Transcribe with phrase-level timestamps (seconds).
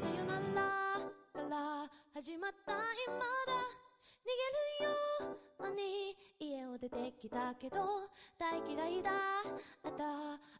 [0.00, 0.62] さよなら
[1.32, 3.80] から始まった今だ。
[4.20, 7.76] 逃げるうに家を出てきたけど
[8.38, 9.10] 大嫌いだ。
[9.90, 10.04] った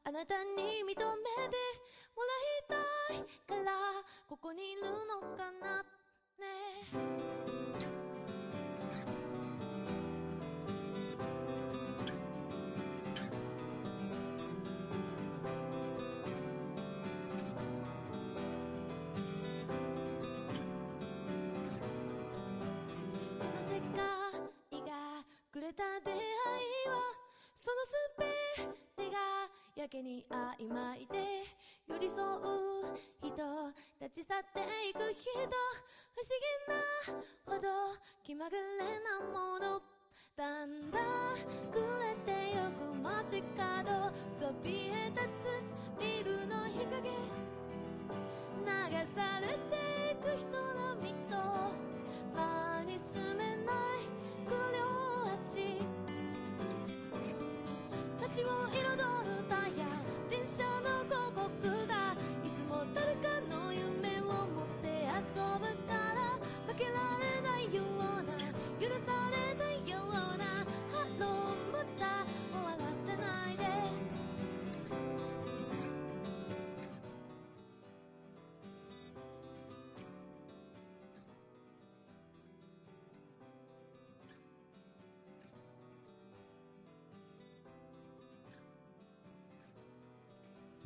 [0.04, 2.74] あなたに認めてもらいた
[3.14, 3.72] いから
[4.28, 5.82] ここにいるのかな
[6.38, 7.99] ね
[25.72, 26.20] た出会い
[26.88, 27.00] は
[27.54, 27.94] そのす
[28.96, 29.18] べてが
[29.76, 31.44] やけに曖昧で
[31.88, 32.38] 寄り添う
[33.22, 33.30] 人
[34.00, 35.30] 立ち去っていく人
[36.14, 37.68] 不思議なほど
[38.24, 38.62] 気まぐれ
[39.00, 39.80] なもの
[40.36, 41.02] だんだん
[41.70, 47.10] くれてゆく街角そびえ立つビルの日陰。
[48.64, 50.50] 流されていく人
[50.96, 51.36] 並みと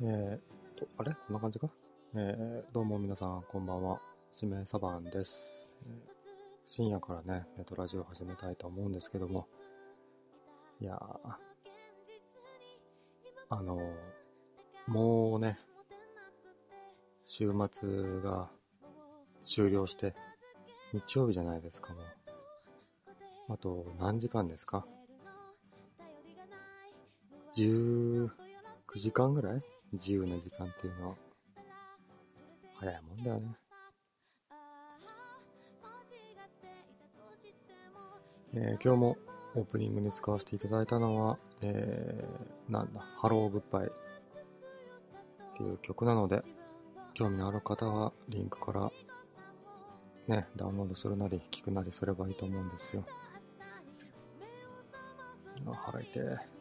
[0.01, 1.13] えーと、あれ？
[1.13, 1.69] こんな感じか？
[2.15, 4.01] えー、どうも皆さん、こんばんは。
[4.41, 5.67] 指名サバンです。
[5.87, 6.15] えー
[6.67, 9.47] 深夜からね、ネットラジオ始めたいと思うんですけども、
[10.81, 10.99] いやー、
[13.49, 15.59] あのーもうね、
[17.23, 18.49] 週末が
[19.43, 20.15] 終了して、
[20.91, 23.53] 日曜日じゃないですか、もう。
[23.53, 24.87] あと、何時間ですか
[27.53, 28.31] ?19
[28.95, 29.61] 時間ぐらい？
[29.95, 31.15] 自由な時間っていうのは。
[32.75, 33.55] 早いもんだよね。
[38.53, 39.17] えー今日も
[39.55, 43.89] オープニングに使わせていただいたのは、えー、なんだ、ハローグッバイっ
[45.55, 46.41] ていう曲なので、
[47.13, 48.91] 興味のある方はリンクから
[50.27, 53.05] ね、ダウンロードするなり聞くなりすればいいと思うんですよ。
[55.67, 56.54] あ、腹痛い。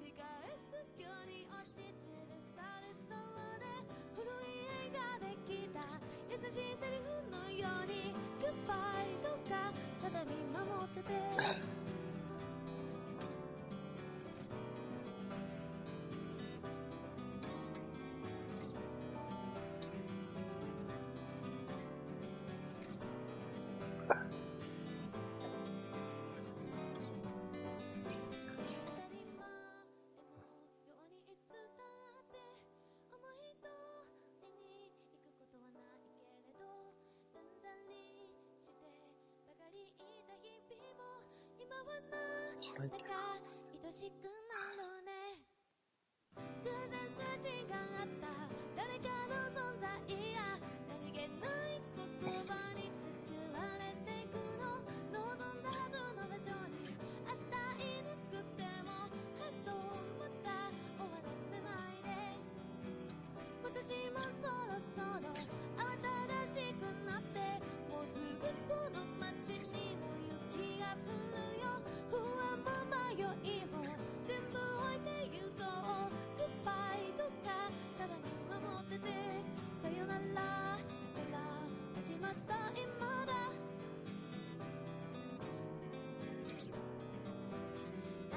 [42.88, 44.33] なん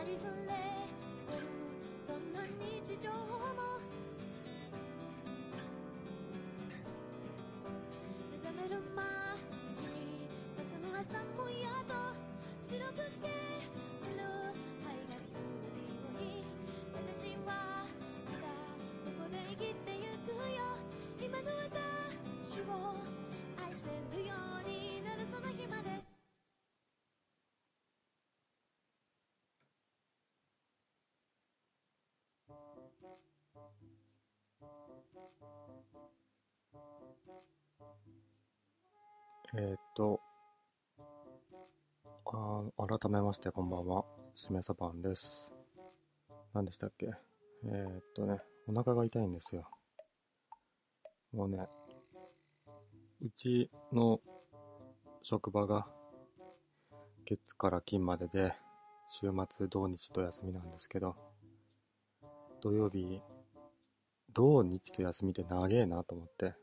[0.07, 0.55] りふれ
[1.27, 1.43] てる
[2.07, 3.27] どんな日常も
[8.31, 13.36] 目覚める街に朝の朝も宿白く消
[39.59, 40.21] えーっと、
[42.25, 44.05] あ改めましてこんばんは、
[44.35, 45.49] しめさばんです。
[46.53, 47.09] 何でしたっけ？
[47.65, 49.67] えーっとね、お腹が痛いんですよ。
[51.33, 51.65] もうね、
[53.19, 54.19] うちの
[55.23, 55.87] 職場が
[57.25, 58.53] 月から金までで、
[59.09, 61.15] 週末土日と休みなんですけど、
[62.61, 63.23] 土曜日、
[64.31, 66.53] 土日と休みで長えなと思って、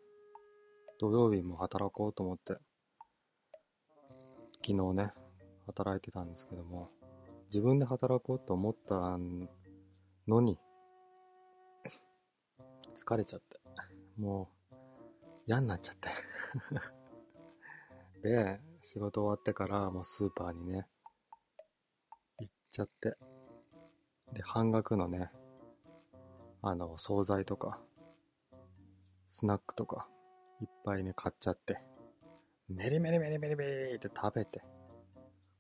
[1.00, 2.56] 土曜日も働こうと思って、
[4.66, 5.12] 昨日ね、
[5.66, 6.88] 働いてたんですけども、
[7.52, 9.18] 自分で働こうと思った
[10.26, 10.58] のに、
[12.96, 13.60] 疲れちゃって、
[14.18, 14.74] もう
[15.46, 16.08] 嫌になっちゃって。
[18.26, 20.88] で、仕事終わってからもうスーパーにね、
[22.38, 23.18] 行っちゃって、
[24.32, 25.30] で、半額のね、
[26.62, 27.82] あの、惣菜とか、
[29.28, 30.08] スナックとか、
[30.62, 31.84] いっぱいね、買っちゃって、
[32.68, 34.62] メリメリメリメリメリって食べて、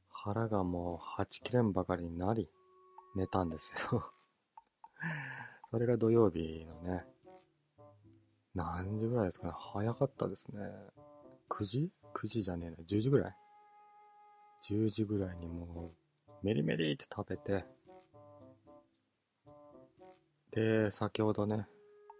[0.08, 2.48] 腹がもうはちきれんばかりになり、
[3.14, 4.10] 寝たんですよ。
[5.70, 7.04] それが土曜日のね、
[8.54, 9.52] 何時ぐらいですかね。
[9.54, 10.62] 早かったですね。
[11.50, 12.76] 9時 ?9 時じゃねえな。
[12.76, 13.36] 10時ぐらい
[14.66, 15.92] ?10 時ぐらいにも
[16.26, 17.66] う、メリメリって食べて、
[20.52, 21.68] で、先ほどね、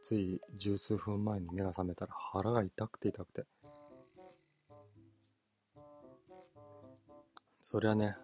[0.02, 3.46] つい十数分前に目が覚めたら腹が痛くて痛くて。
[7.66, 8.14] そりゃね、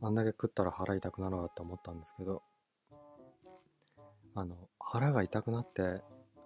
[0.00, 2.42] あんだけ食ったら腹痛くなるわって思ったんですけど、
[4.34, 6.02] あの、腹が痛くなって、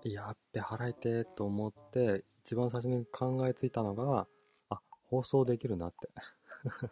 [0.06, 4.26] やっべ、腹痛いと思って、一番最初に考えついたのが、
[4.69, 6.10] あ、放送できるなって。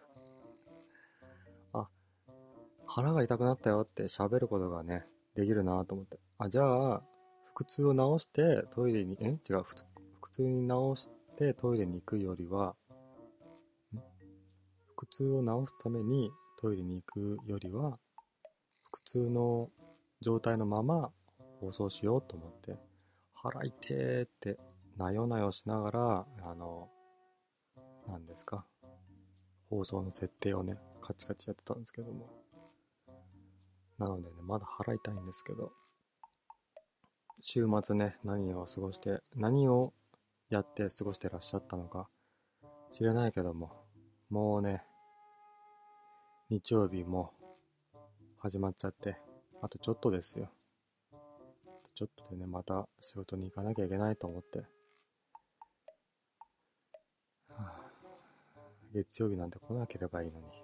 [1.75, 1.87] あ、
[2.87, 6.19] 腹が痛くなったよって喋ることがね、できるなと思って。
[6.39, 7.03] あ、じゃあ、
[7.53, 9.39] 腹痛を治してトイレに、え？
[9.51, 9.67] 違う、腹
[10.31, 12.75] 痛に治してトイレに行くよりは、
[15.15, 17.99] 痛を治すためにトイレに行くよりは、
[18.91, 19.71] 腹痛の
[20.21, 21.13] 状態のまま
[21.61, 22.77] 放送しようと思って、
[23.33, 24.59] 腹痛ーって、
[24.97, 26.89] なよなよしながら、あの、
[28.09, 28.67] 何ですか、
[29.71, 32.29] 放送の設定をね、カチカチやってたんですけども。
[33.99, 35.73] なのでね、まだ腹痛いんですけど、
[37.41, 39.93] 週末ね、何を過ごして、何を
[40.49, 42.09] やって過ごしてらっしゃったのか、
[42.91, 43.85] 知れないけども、
[44.31, 44.83] もうね、
[46.51, 47.33] 日曜日も
[48.39, 49.17] 始まっちゃって、
[49.63, 50.51] あとちょっとですよ。
[51.95, 54.65] ちょっとでね、また仕事に行かなきゃいけないと思って。
[58.93, 60.64] 月曜日なんて来なければいいのに。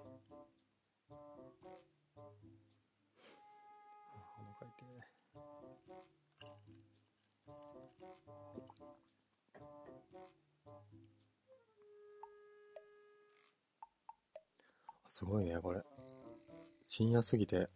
[15.30, 15.80] ごいね、これ。
[16.84, 17.68] 深夜すぎて、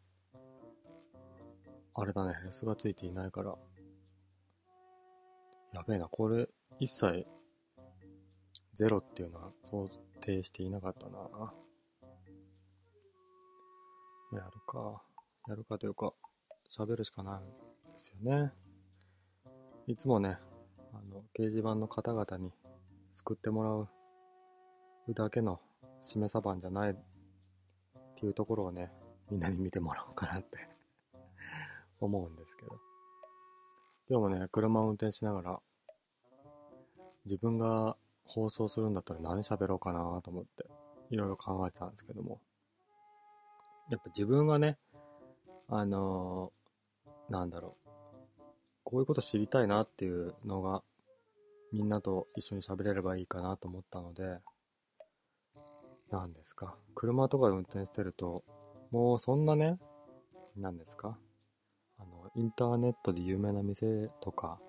[1.94, 3.54] あれだね、レスがついていないから。
[5.73, 6.49] やべえな、これ、
[6.80, 7.25] 一切、
[8.75, 9.88] ゼロっていうのは想
[10.20, 11.18] 定していなかったな。
[14.32, 15.02] やるか。
[15.46, 16.12] やるかというか、
[16.68, 17.54] 喋るしかないんで
[17.99, 18.52] すよね。
[19.87, 20.38] いつもね、
[20.92, 22.52] あの、掲示板の方々に
[23.12, 23.88] 救ってもらう
[25.14, 25.61] だけの
[26.00, 26.96] しめさばんじゃない
[28.25, 28.90] いうところをね、
[29.31, 30.69] みんなに見てもらおうかなって
[32.00, 32.78] 思うんですけど。
[34.09, 35.62] 今日もね、車を運転しながら、
[37.25, 40.66] 自分が放送するんだったら何喋ろうかなと思って、
[41.11, 42.40] いろいろ考えてたんですけども。
[43.88, 44.78] やっぱ自分がね、
[45.69, 46.64] あのー
[47.28, 47.90] なんだろう、
[48.85, 50.83] こういうこと知りたいなっていうのが、
[51.73, 54.38] みんなと一緒に喋れればいいかなと思ったので、
[56.11, 56.76] なんですか？
[56.94, 58.44] 車とかで運転してると、
[58.90, 59.78] もうそんなね、
[60.56, 61.18] なんですか？
[61.99, 64.61] あの、インターネットで有名な店とか、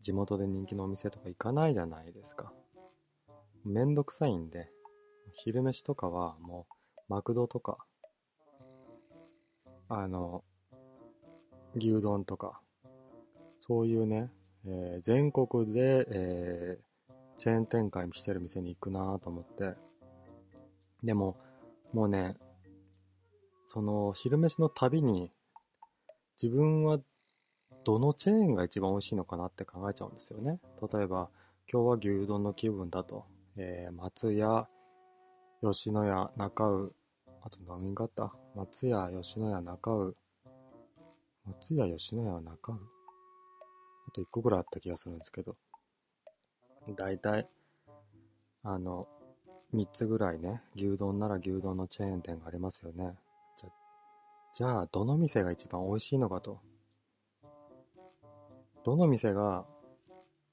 [0.00, 2.52] 地元で人気のお店とか行かないじゃないですか。
[3.64, 4.70] めんどくさいんで、
[5.32, 7.78] 昼飯とかはもう、マクドとか、
[9.88, 10.44] あの、
[11.74, 12.60] 牛丼とか、
[13.60, 14.30] そういうね、
[14.64, 16.86] えー全国で、えー
[17.38, 19.74] チェーン展開してる店に行くなと思って、
[21.02, 21.36] でも、
[21.92, 22.36] もうね、
[23.64, 25.30] その昼飯の旅に、
[26.40, 27.00] 自分は
[27.84, 30.60] どのチェーンが一番美味しいのかなって考えちゃうんですよね。
[30.92, 31.30] 例えば、
[31.70, 33.26] 今日は牛丼の気分だと、
[33.56, 34.68] えー松屋、
[35.62, 36.90] 吉野家、中尾、
[37.42, 38.32] あと何があった？
[38.54, 40.14] 松屋、吉野家、中尾、
[41.46, 42.74] 松屋、吉野家は、中尾？
[42.74, 42.78] あ
[44.12, 45.56] と1個ぐらいあった気がするんですけど、
[46.96, 47.48] だいたい
[48.62, 49.08] あの、
[49.74, 53.14] 3つぐらいね、牛丼なら牛丼のチェーン店がありますよね。
[53.56, 53.70] じゃ、
[54.54, 56.60] じゃあ、どの店が一番美味しいのかと。
[58.84, 59.66] どの店が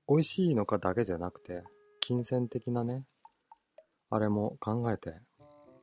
[0.10, 1.64] 美味しいのかだけじゃなくて、
[2.00, 3.06] 金銭的なね、
[4.10, 5.14] あれも考えて、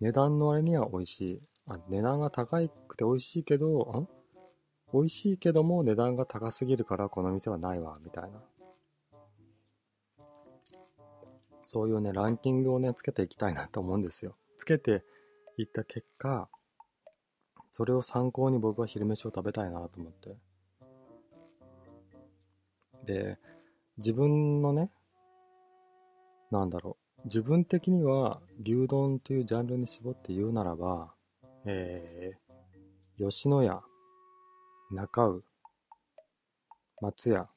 [0.01, 1.41] 値段の割には美味しい。
[1.67, 4.09] あ、値段が高くて美味しいけど、ん？
[4.93, 8.43] 美味しいけども値段が高すぎるからこの店はないわ、みたいな。
[11.73, 14.35] そういうね、ランキングをね、つけていきたいなと思うんですよ。
[14.57, 15.05] つけて
[15.57, 16.49] いった結果、
[17.71, 20.37] それを参考に僕は昼飯を食べたいなと思って。
[23.05, 23.39] で、
[23.99, 24.91] 自分のね、
[26.50, 31.15] なんだろう、自分的には牛丼というジャンルに絞って言うならば、
[31.67, 33.81] えー、吉野家、
[34.91, 35.43] 中尾、
[37.00, 37.49] 松屋、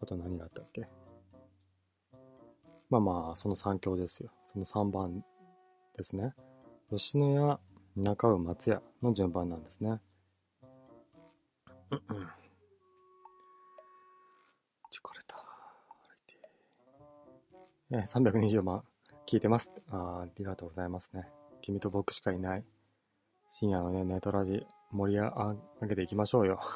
[0.00, 0.97] あと何があったっけ？
[2.90, 4.30] まあまあ、その3強ですよ。
[4.46, 5.24] その3番
[5.96, 6.34] ですね。
[6.90, 7.60] 吉野家、
[7.96, 10.00] 中尾、松屋の順番なんですね。
[11.90, 11.98] 疲
[15.14, 15.36] れた。
[17.90, 18.82] え、320万
[19.26, 20.22] 聞いてますあ。
[20.24, 21.28] ありがとうございますね。
[21.60, 22.64] 君と僕しかいない。
[23.50, 26.58] 深夜のね、ネトラジ盛り上げていきましょうよ。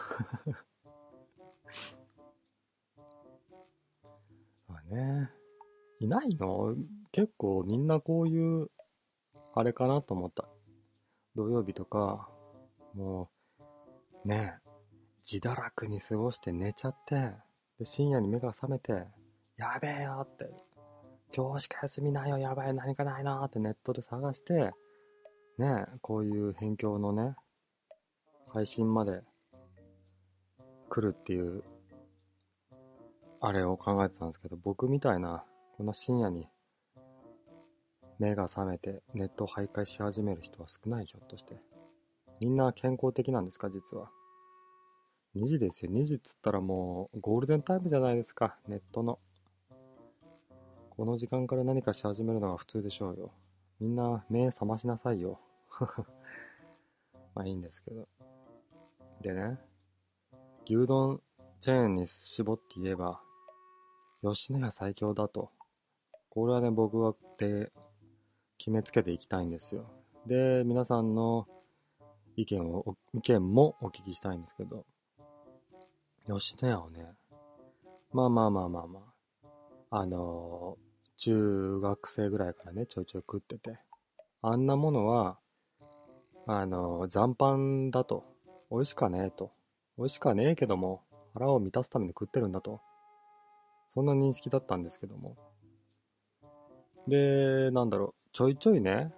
[4.69, 5.42] まあね。
[6.03, 6.75] いないの？
[7.13, 8.69] 結構みんなこういう、
[9.55, 10.49] あれかなと思った。
[11.37, 12.29] 土曜日とか、
[12.95, 13.31] も
[14.25, 14.69] う、ねえ
[15.25, 17.33] 自堕落に過ごして寝ちゃって、
[17.79, 19.07] で深夜に目が覚めて、
[19.57, 20.51] やべえよって、
[21.35, 24.73] 今日しか休みないよ、やばい、何かないなってネットで探して、
[25.59, 27.37] ねえこういう辺境のね、
[28.49, 29.23] 配信まで
[30.89, 31.63] 来るっていう、
[33.41, 35.45] あれを考えてたんですけど、僕みたいな
[35.83, 36.47] こんな深夜に
[38.21, 41.57] 目が覚めてネットを徘徊し始める人は少ないひょっとして。
[42.41, 44.09] みんな健康的なんですか実は。
[45.35, 45.91] 2時ですよ。
[45.91, 48.57] 2時っつったらもうゴールデンタイムじゃないですか。
[48.69, 49.19] ネットの。
[50.91, 53.33] この時間から何かし始めるのが普通でしょうよ。
[53.81, 55.37] みんな目覚ましなさいよ。
[57.35, 58.07] まあいいんですけど。
[59.21, 59.59] でね、
[60.65, 61.21] 牛丼
[61.61, 63.21] チェーンに絞って言えば、
[64.23, 65.51] 吉野家最強だと
[66.35, 67.71] これはね、僕はで
[68.57, 69.85] 決めつけていきたいんですよ。
[70.25, 71.47] で、皆さんの
[72.37, 74.87] 意見を、意見もお聞きしたいんですけど、
[76.27, 77.13] 吉野家をね、
[78.15, 79.01] まあまあまあまあま
[79.91, 83.77] あ、あのー、中学生ぐらいからね、ちょいちょい食ってて、
[84.41, 85.39] あんなものは、
[86.47, 88.23] あのー、残飯だと、
[88.71, 89.53] 美味しかねえと、
[89.99, 91.03] 美味しかねえけども、
[91.35, 92.81] 腹を満たすために食ってるんだと、
[93.91, 95.37] そんな認識だったんですけども、
[97.09, 99.13] で、なんだろう、ちょいちょいね、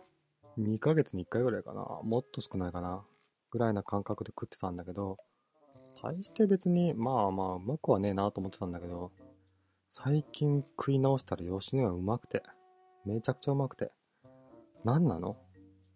[0.58, 3.04] 2ヶ月に1回ぐらいかな、もっと少ないかな、
[3.50, 5.18] ぐらいな感覚で食ってたんだけど、
[6.02, 9.12] 大して別に、まあまあ、うまくはねえなと思ってたんだけど、
[9.90, 12.42] 最近食い直したら吉野家うまくて、
[13.04, 13.92] めちゃくちゃうまくて。
[14.82, 15.36] 何なの？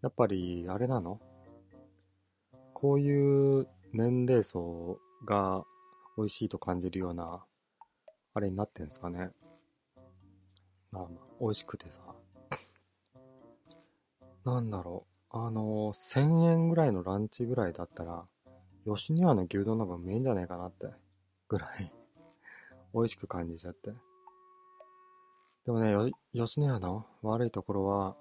[0.02, 1.20] やっぱり、あれなの？
[2.74, 5.64] こういう年齢層が
[6.16, 7.44] 美味しいと感じるような、
[8.34, 9.30] あれになってんすかね。
[10.90, 12.00] まあまあ、美味しくてさ。
[14.44, 15.18] なんだろう。
[15.30, 18.24] あのー、1000円ぐらいのランチぐらいだったら、
[18.86, 20.86] 吉野家の牛丼の方がうめえんじゃねえかなって、
[21.48, 21.92] ぐらい
[22.94, 23.92] 美味しく感じちゃって。
[25.66, 28.14] でもね、吉野家の悪いところは、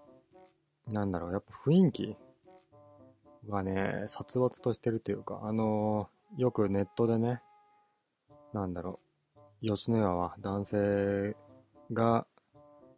[0.87, 2.17] なんだろう、やっぱ雰囲気
[3.47, 7.41] がね、殺伐としてるというか、あのー、よくネットでね、
[8.51, 8.99] なんだろ
[9.61, 11.35] う、吉野家は男性
[11.93, 12.27] が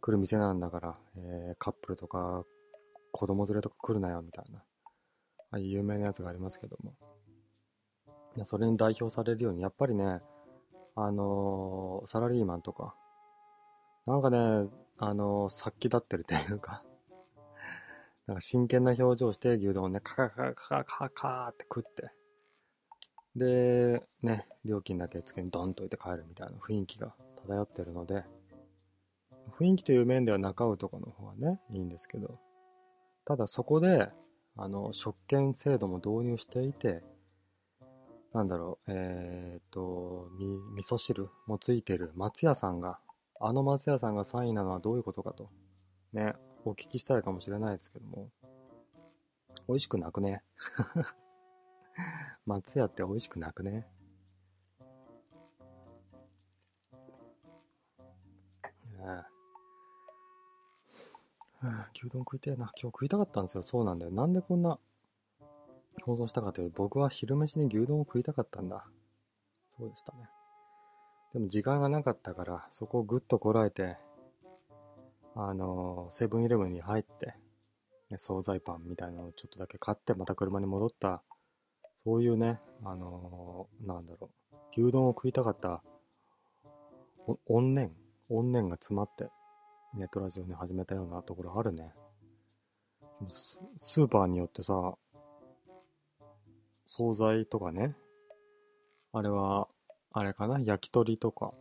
[0.00, 2.44] 来る店なんだから、えー、カップルとか
[3.12, 4.62] 子供連れとか来るなよみたいな、
[5.50, 6.94] あ有名なやつがありますけども。
[8.44, 10.20] それに代表されるように、やっぱりね、
[10.94, 12.94] あのー、サラリーマンとか、
[14.06, 16.82] なんかね、あのー、殺気立ってるというか
[18.26, 22.12] なんか真剣な表情して牛丼をね、カカカカカカカって食って、
[23.34, 28.24] で、ね、料金だけつけにドンと置いて帰るみたいな雰囲気が漂ってるので、
[29.60, 32.38] 雰囲気という面では中尾とかの方がね、いいんですけど、
[33.26, 34.08] ただそこで、
[34.56, 37.02] あの、食券制度も導入していて、
[38.32, 42.98] なんだろう、えー、っと、み、味噌汁もついてる松屋さんが、
[43.38, 45.50] あの松屋さんが3位なのはどういうことかと、
[46.14, 48.30] ね、お聞きしたいかもしれないですけども、
[49.68, 50.42] 美味しくなくね？
[52.46, 53.86] 松屋って美味しくなくね？
[58.98, 59.39] はあ
[61.94, 62.56] 牛丼食いてえな。
[62.56, 63.62] 今日食いたかったんですよ。
[63.62, 64.12] そうなんだよ。
[64.12, 64.78] なんでこんな
[66.02, 68.84] 放送したかというと、僕は昼飯に牛丼を食いたかったんだ。
[69.78, 70.28] そうでしたね。
[71.32, 73.96] でも時間がなかったから、そこをぐっとこらえて、
[75.36, 77.34] あのセブンイレブンに入って、
[78.10, 81.22] ね惣菜パンみたいなのをちょっとだけ買って、また車に戻った、
[82.04, 85.82] そういうね、あのーなんだろう、牛丼を食いたかった、
[87.48, 87.92] 怨念
[88.28, 89.28] 怨念が詰まって、
[89.94, 91.92] ネットラジオね、始めたようなところあるね。
[93.28, 94.94] ススーパーによってさ、
[96.86, 97.96] 惣菜とかね、
[99.12, 99.66] あれは、
[100.12, 101.52] あれかな、焼き鳥とか、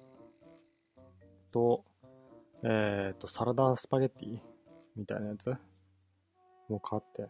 [1.52, 1.84] と、
[2.64, 4.40] えっ、と、サラダスパゲッティ
[4.96, 5.50] みたいなやつ
[6.68, 7.30] もう買って。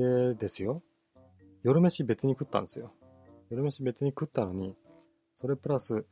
[0.00, 0.82] で、ですよ。
[1.64, 2.92] 夜飯別に食ったんですよ。
[3.50, 4.76] 夜飯別に食ったのに、
[5.34, 6.06] それプラス、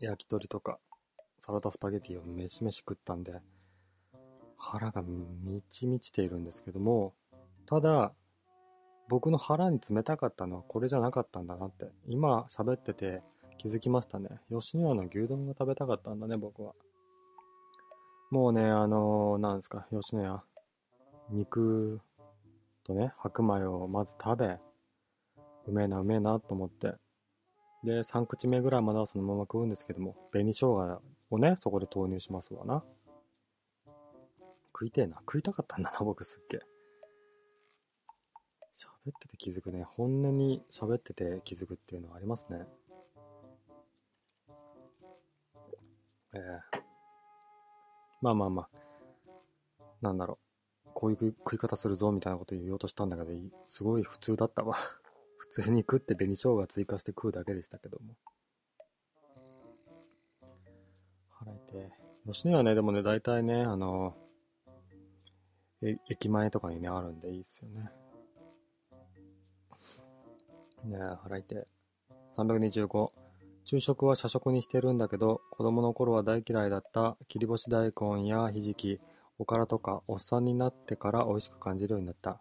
[0.00, 0.78] 焼き鳥とか、
[1.38, 3.40] サラダスパゲティを飯飯食ったんで、
[4.56, 7.14] 腹が満ち満ちているんですけども、
[7.66, 8.12] ただ、
[9.08, 13.22] 僕の腹に冷たかったのはこれじゃなかったんだなって、今喋ってて
[13.56, 14.28] 気づきましたね。
[14.50, 16.74] 吉野家の牛丼が食べたかったんだね、僕は。
[18.30, 20.44] もうね、あのーなんですか、吉野家、
[21.30, 22.00] 肉
[22.84, 24.58] とね、白米をまず食べ、
[25.66, 26.94] うめえな、うめえなと思って、
[27.84, 31.00] で、3口目ぐらいまではそのまま食うんですけども、紅生姜
[31.30, 32.84] をね、そこで投入しますわな。
[34.72, 35.16] 食いてえな。
[35.18, 36.60] 食いたかったんだな、僕すっげえ。
[38.74, 39.82] 喋ってて気づくね。
[39.82, 42.66] 本音に喋ってて気づくっていうのはありますね。
[46.34, 46.38] え
[46.74, 46.78] え
[48.20, 48.68] まあまあまあ。
[50.00, 50.38] なんだろ
[50.86, 50.90] う。
[50.94, 53.30] こういう食い方するぞみたいなこと言おうとしたんだけど、
[53.66, 54.76] すごい普通だったわ。
[55.38, 58.14] 普通に食って紅生姜追加して食うだけでしたけども。
[61.48, 61.90] 腹痛い。
[62.26, 64.14] 吉野家ね、でもね、大体ね、あの、
[65.80, 67.90] 駅前とかにね、あるんでいいっすよね。
[70.84, 71.66] ねえ、腹痛い。
[72.36, 73.08] 325。
[73.64, 79.00] 昼食は社食にしてるんだけど、子供の頃は大嫌いだった切り干し大根やひじき、
[79.38, 82.38] おからとか、おっさんになってから美味しく感じるようになった。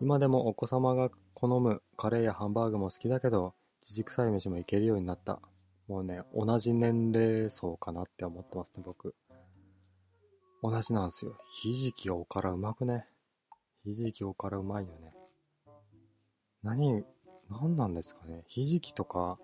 [0.00, 5.40] 今でもお子様が好むカレーやハンバーグも好きだけど、じじくさい飯もいけるようになった。
[5.90, 9.16] もうね、同じ年齢層かなって思ってますね、僕。
[10.62, 11.36] 同じなんですよ。
[11.52, 13.08] ひじきおからうまくね。
[13.82, 15.12] ひじきおからうまいよね。
[16.62, 17.04] 何、
[17.48, 18.44] 何なんですかね。
[18.46, 19.40] ひじきとか、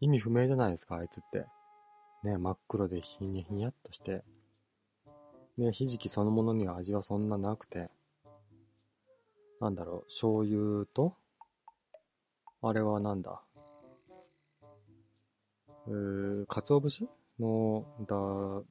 [0.00, 1.44] 意味不明じゃないですか、あいつって。
[2.22, 4.22] ね、真っ黒でひにひにやっとして。
[5.58, 7.88] ね、ひじきそのものには味はそんななくて。
[9.60, 11.16] なんだろう、醤油と、
[12.62, 13.42] あれはなんだ？
[15.86, 18.62] うー、鰹節の、だ、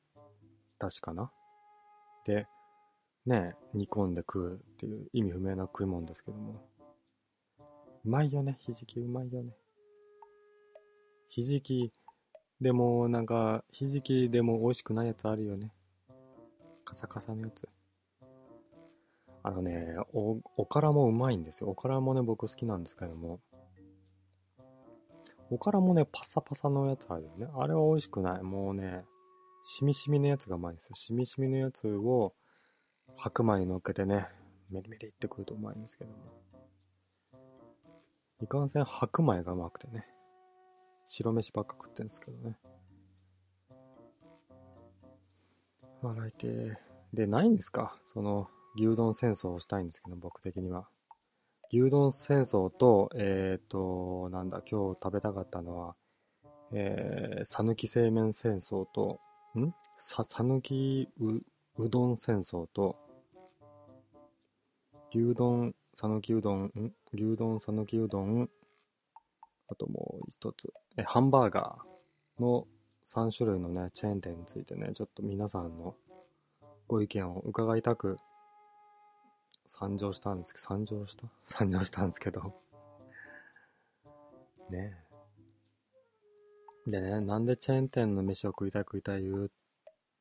[0.80, 1.32] だしかな？
[2.26, 2.48] で、
[3.26, 6.62] ね、煮込んで食うっていう意味不明な食い物ですけども。
[8.06, 9.54] うまいよね、ひじきうまいよね。
[11.30, 11.92] ひじき、
[12.60, 15.72] でもなんか、ひじきでも美味しくないやつあるよね。
[16.84, 17.68] カサカサのやつ。
[19.42, 21.70] あのね、お、おからもうまいんですよ。
[21.70, 23.40] おからもね、僕好きなんですけども。
[25.50, 27.48] おからもね、パサパサのやつあるよね。
[27.56, 28.44] あれは美味しくない。
[28.44, 29.06] もうね、
[29.64, 30.96] しみしみのやつがうまいんですよ。
[30.96, 32.34] しみしみのやつを
[33.16, 34.28] 白米に乗っけてね、
[34.72, 36.18] メリメリってくるとうまいんですけども。
[38.42, 40.08] いかんせん白米がうまくてね。
[41.06, 42.58] 白飯ばっか食ってんですけどね。
[46.02, 46.78] 笑いて
[47.14, 47.98] で、ないんですか？
[48.08, 50.90] その、牛丼戦争をしたいんですけど、僕的には。
[51.74, 55.94] 牛丼戦争と、えっ、と、なんだ、今日食べたかったのは、
[56.72, 59.20] えー、さぬき製麺戦争と、
[59.58, 59.74] ん？
[59.98, 61.42] さ、さぬきう、
[61.84, 62.96] うどん戦争と、
[65.10, 66.94] 牛丼、さぬきうどん、ん？
[67.12, 68.48] 牛丼、さぬきうどん、
[69.68, 72.68] あともう一つ、え、ハンバーガーの
[73.04, 75.96] 3種類のね、チェーン店についてね、ちょっと皆さんの
[76.88, 78.18] ご意見を伺いたく、
[79.76, 81.28] 参上したんですけど、参上した？
[81.46, 82.54] 参上したんですけど。
[84.70, 84.96] ね
[86.88, 86.92] え。
[86.92, 89.50] でね、なんでチェーン店の飯を食いたい食いたい言っ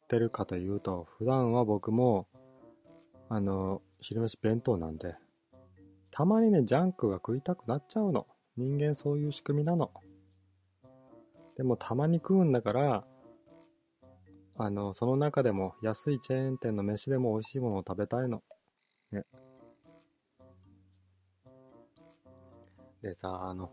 [0.09, 2.27] てるかというと、普段は僕も、
[3.29, 5.17] あの、昼飯弁当なんで、
[6.11, 8.27] たまにね、ジャンクが食いたくなっちゃうの。
[8.57, 9.91] 人間そういう仕組みなの。
[11.57, 13.05] でもたまに食うんだから、
[14.57, 18.43] あの、その中でも安いチェーン店の飯でも美味しいものを食べたいの。
[19.11, 19.25] ね。
[23.03, 23.71] でさ、あの、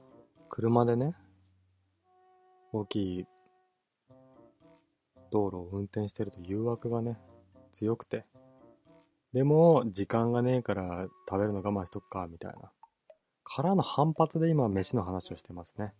[0.49, 1.13] 車でね、
[2.73, 3.25] 大きい
[5.31, 7.19] 道路を運転してると誘惑がね、
[7.71, 8.25] 強くて。
[9.33, 12.71] でも、時間がねえから食べるの我慢しとくか、みたいな。
[13.43, 15.93] からの反発で今、飯の話をしてますね。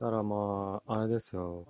[0.00, 1.66] だからまあ、あれですよ。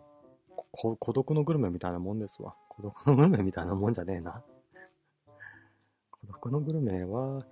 [0.73, 2.55] 孤独のグルメみたいなもんですわ。
[2.69, 4.45] 孤独のグルメみたいなもんじゃねえな。
[6.13, 7.45] 孤独のグルメは、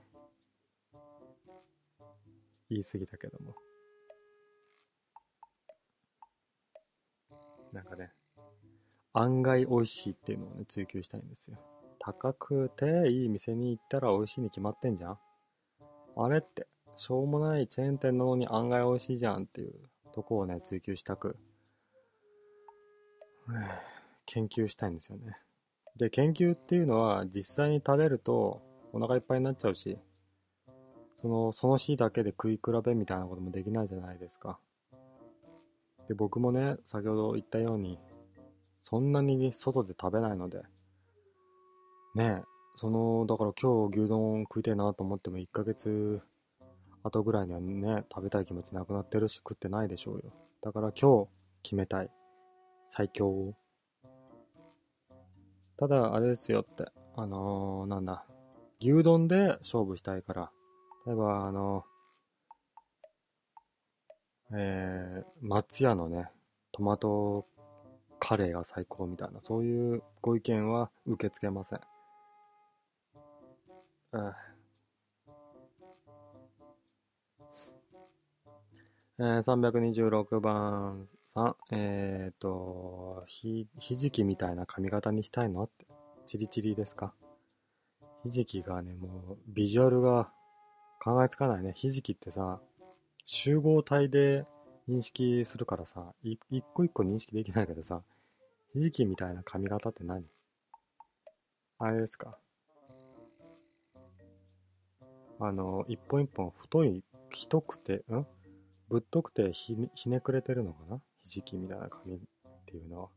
[2.71, 3.55] 言い過ぎだけども。
[7.73, 8.13] なんかね、
[9.13, 11.57] 案外美味しいっていうのをね、追求したいんですよ。
[11.99, 15.19] 高くていい店に行ったら美味しいに決まってんじゃん
[16.17, 19.75] あれって、しょうもないチェーン店なのに案外美味しいじゃんっていう
[20.13, 21.37] とこをね、追求したく、
[24.27, 25.37] 研究したいんですよね。
[25.97, 29.99] で、研究っていうのは実際に食べるとお腹いっぱいになっちゃうし、
[31.21, 34.59] その、その日だけで食い比べみたいなこともできないじゃないですか。
[36.09, 37.99] で、僕もね、先ほど言ったように、
[38.79, 40.63] そんなに外で食べないので、
[42.15, 42.43] ねえ
[42.77, 46.21] その、だから今日牛丼食いたいなと思っても1ヶ月
[47.03, 50.33] 後ぐらいにはね、食べたい気持ちなくなってるし食ってないでしょうよ。
[50.63, 51.29] だから今日
[51.63, 52.11] 決めたい。
[52.89, 53.55] 最強を。
[55.77, 58.25] ただ、あれですよって、あのー、なんだ、
[58.81, 60.51] 牛丼で勝負したいから、
[61.07, 61.85] 例えば、あの、
[64.53, 66.31] えー、松屋のね、
[66.73, 67.47] トマト
[68.19, 71.81] カレーが最高みたいな、そういうご意見は受け付けません。
[79.21, 85.87] えー、326番さん、えっ、ー、と、ひ、ひじきみたいな髪型にしたいのって、
[86.27, 87.13] チリチリですか？
[88.23, 90.31] ひじきがね、もう、ビジュアルが
[91.01, 91.73] 考えつかないね。
[91.77, 92.61] ひじきってさ、
[93.25, 94.47] 集合体で
[94.89, 96.39] 認識するからさ、一
[96.75, 98.03] 個一個認識できないけどさ、
[98.73, 100.25] ひじきみたいな髪型って何？
[101.79, 102.39] あれですか？
[105.41, 108.27] あの、一本一本太い、太くて、ん？
[108.89, 111.01] ぶっとくてひひねくれてるのかな？
[111.23, 112.19] ひじきみたいな髪っ
[112.67, 113.09] ていうのは。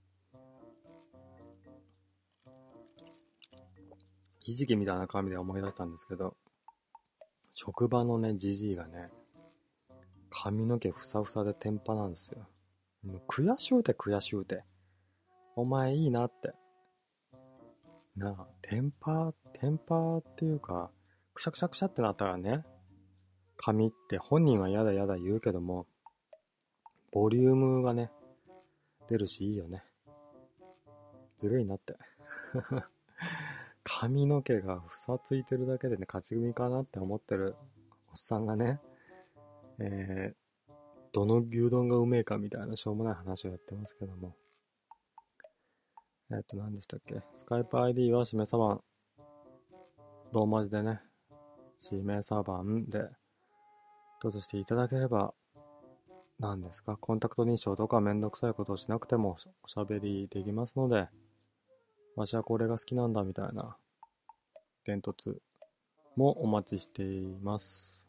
[4.44, 6.36] ひじきみたいな髪で思い出したんですけど、
[7.63, 9.12] 職場のね、じじいがね、
[10.32, 12.50] 髪の毛ふさふさで天パなんですよ。
[13.04, 14.63] もう悔しゅうて悔しゅうて。
[15.56, 16.54] お前いいなって。
[18.15, 20.89] なあ、テンパー、テンパーっていうか、
[21.36, 22.65] くしゃくしゃくしゃってなったらね、
[23.58, 25.86] 髪って本人は嫌だ嫌だ言うけども、
[27.12, 28.12] ボリュームがね、
[29.08, 29.84] 出るしいいよね。
[31.38, 31.95] ずるいなって。
[33.84, 37.56] 髪の毛がふさついてるだけでね、勝ち組かなって思ってる
[38.10, 38.80] おっさんがね、
[39.80, 40.74] えー、
[41.12, 44.36] どの牛丼がうめえかみたいなしょうもない話をやってますけども。
[46.32, 47.22] えっ、ー、と、何でしたっけ？
[47.38, 48.84] スカイプ ID はしめさばん。
[50.32, 51.02] ローマ字でね、
[51.76, 53.10] しめさばんで
[54.22, 55.34] どうぞしていただければ、
[56.39, 61.10] 何ですか、コンタクト認証とかめんどくさいことをしなくてもおしゃべりできますので、
[62.15, 63.78] わしはこれが好きなんだみたいな、
[64.84, 65.38] 伝突
[66.15, 68.04] もお待ちしています。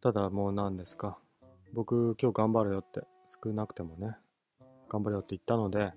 [0.00, 1.18] ただもう何ですか、
[1.72, 3.02] 僕今日頑張るよって
[3.42, 4.16] 少なくてもね、
[4.88, 5.92] 頑張るよって言ったので、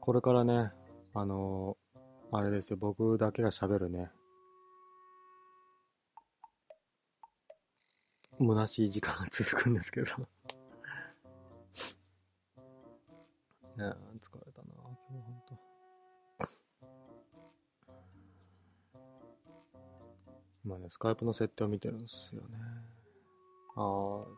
[0.00, 0.72] これからね、
[1.14, 4.10] あのー、あれですよ、僕だけが喋るね、
[8.38, 10.06] 虚しい時間が続くんですけど。
[13.76, 14.52] ね、疲れ
[20.64, 22.58] 今ね、スカイプの設定を見てるんですよね。
[23.76, 23.82] ああ、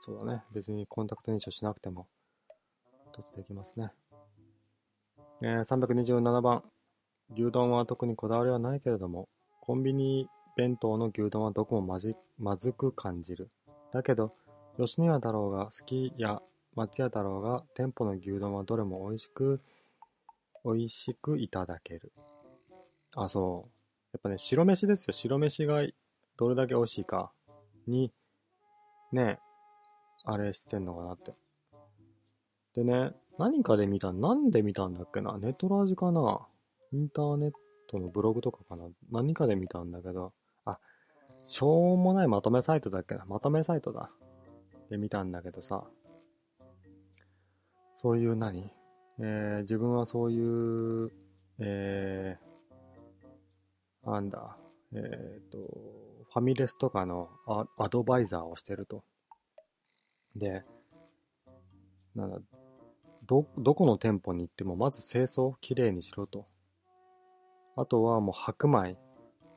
[0.00, 0.42] そうだね。
[0.52, 2.06] 別にコンタクト認証しなくても、
[3.14, 3.92] ちょっとできますね。
[5.42, 6.62] えー、327番。
[7.32, 9.28] 牛丼は特にこだわりはないけれども、
[9.60, 13.48] コンビニ弁当の牛丼はどこもまじまずく感じる。
[13.92, 14.30] だけど、
[14.78, 16.40] 吉野家だろうが、好きや
[16.74, 19.60] 松屋だろうが、店舗の牛丼はどれも美味しく、
[20.64, 22.12] 美味しくいただける。
[23.14, 23.68] あ、そう。
[24.12, 25.12] やっぱね、白飯ですよ。
[25.12, 25.82] 白飯が
[26.36, 27.32] どれだけ美味しいか
[27.86, 28.12] に、
[29.12, 29.38] ね、
[30.24, 31.34] あれしてんのかなって。
[32.74, 36.46] でね、何かで見た、なんで見たんだっけなネトラジかな
[36.92, 37.52] インターネッ
[37.88, 40.32] トのブログとかかな何かで見たんだけど、
[40.64, 40.78] あ
[41.44, 44.10] しょうもないまとめサイトだっけなまとめサイトだ。
[44.90, 45.84] で見たんだけどさ、
[47.94, 48.70] そういう何？
[49.18, 50.38] えー、自分はそうい
[51.06, 51.10] う、
[51.58, 54.58] えー、なんだ、
[54.92, 56.05] えっ、ー、と、
[56.36, 57.30] ファミレスとかの
[57.78, 59.02] アドバイザーをしてると。
[60.34, 60.64] で、
[62.14, 62.38] なんだ、
[63.24, 66.46] ど、どこの店舗に行っても、まず清掃、きれいにしろと。
[67.74, 68.98] あとはもう白米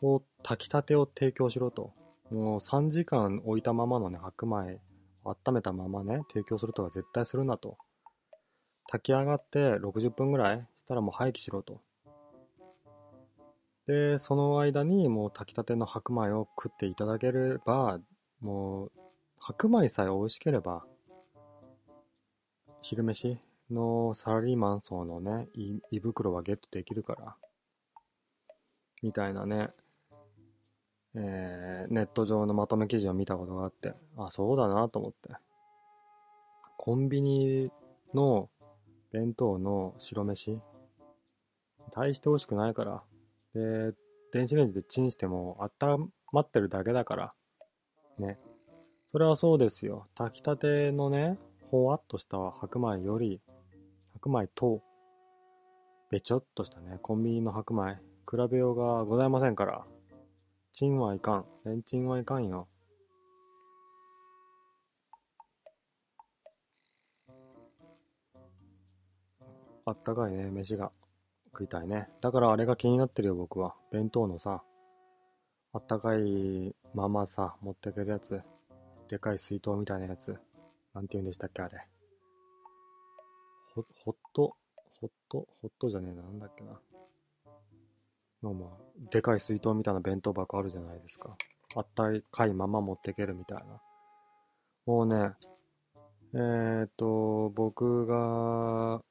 [0.02, 1.92] を、炊きたてを提供しろと。
[2.32, 4.80] もう3時間置いたままのね、白米、
[5.26, 7.78] 温めたままね、提供するとか絶対するなと。
[8.88, 11.82] 炊き上がって60分ぐらいしたらもう廃棄しろと。
[13.90, 18.00] で、その間にもう炊きたての白米を食っていただければ、
[18.40, 18.92] もう、
[19.40, 20.86] 白米さえ美味しければ、
[22.84, 23.40] 昼飯
[23.72, 27.36] のサラリーマン層のね、胃袋はゲットできるから、
[29.02, 29.70] みたいなね、
[31.16, 35.30] えー、ネット上のまとめ記事を見たことがあって、あ、そうだなと思って。
[36.78, 37.72] コンビニ
[38.14, 38.52] の
[39.12, 40.60] 弁当の白飯、
[41.90, 43.04] 大して美味しくないから。
[43.54, 43.94] で、
[44.32, 47.34] 電子レンジでチンしても温まってるだけだから。
[48.18, 48.40] ね。
[49.08, 50.08] それはそうですよ。
[50.16, 51.38] 炊きたてのね、
[51.72, 53.42] ほわっとした白米より、
[54.14, 54.84] 白米と、
[56.12, 57.96] べちょっとしたね、コンビニの白米、
[58.30, 59.86] 比べようがございませんから。
[60.72, 61.46] チンはいかん。
[61.66, 62.68] レンチンはいかんよ。
[69.86, 70.92] あったかいね、飯が
[71.52, 72.10] 食いたいね。
[72.22, 73.76] だからあれが気になってるよ、僕は。
[73.92, 74.64] 弁当のさ、
[75.74, 78.42] あったかいままさ、持ってけるやつ。
[79.08, 80.38] でかい水筒みたいなやつ。
[80.94, 81.86] なんて言うんでしたっけ、あれ。
[83.76, 84.56] ほ、ほっと、
[85.00, 86.80] ほっと、ほっとじゃねえな、なんだっけな。
[88.42, 88.70] まあまあ、
[89.12, 91.38] でかい水筒みたいな弁当箱あるじゃないですか。
[91.76, 93.82] あったかいまま持ってけるみたいな。
[94.86, 95.34] もうね、
[96.34, 99.04] えー、っと、僕が、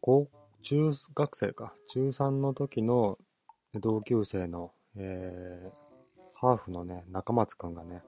[0.00, 0.28] 高、
[0.62, 1.74] 中学生か。
[1.88, 3.18] 中3の時の
[3.74, 8.02] 同級生の、えー、ハーフのね、中松くんがね、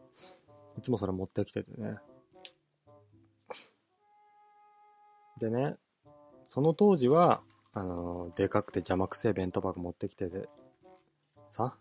[0.78, 1.98] いつもそれ持ってきててね。
[5.40, 5.76] でね、
[6.48, 10.48] その当時は、あのー、でかくて邪魔くせえ弁当箱持ってきてて、
[11.48, 11.76] さ、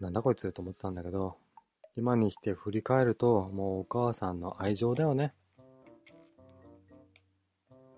[0.00, 1.36] なんだこいつと思ってたんだけど、
[1.96, 5.34] 今にして振り返ると、もうお母さんの愛情だよね。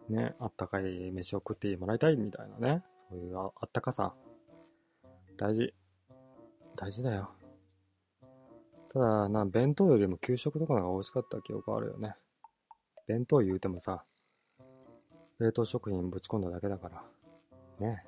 [0.08, 2.82] ね、あったかい飯を食ってもらいたいみたいなね。
[3.08, 4.14] そういうあったかさ。
[5.36, 5.74] 大事。
[6.76, 7.30] 大事だよ。
[8.92, 12.16] ただ、な、弁当よりも給食とかが美味しかった記憶あるよね。
[13.06, 14.04] 弁当言うてもさ、
[15.40, 17.04] 冷凍食品ぶち込んだだけだから。
[17.80, 18.04] ね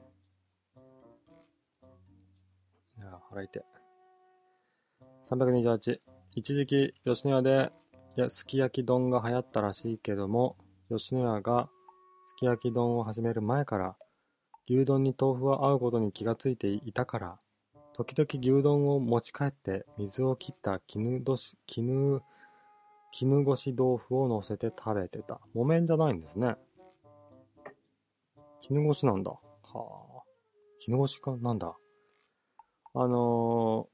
[2.98, 3.64] いや、腹痛い。
[5.28, 5.98] 328。
[6.36, 7.72] 一時期、吉野家で、
[8.16, 10.56] いや、すき焼き丼が流行ったらしいけども、
[10.88, 11.68] 吉野家が
[12.36, 13.96] き焼き丼を始める前から、
[14.68, 17.38] 牛丼に豆腐は合うことに気がついていたから、
[17.92, 22.20] 時々牛丼を持ち帰って水を切った絹どし、絹、
[23.10, 25.40] 絹ごし豆腐を乗せて食べてた。
[25.54, 26.56] 木綿じゃないんですね。
[28.60, 29.30] 絹ごしなんだ。
[29.30, 29.40] は
[29.72, 30.22] あ。
[30.78, 31.74] 絹ごしかなんだ。
[32.94, 33.88] あの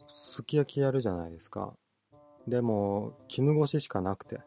[0.00, 1.74] ー、すき焼きやるじゃないですか。
[2.48, 4.40] でも、絹ごししかなくて。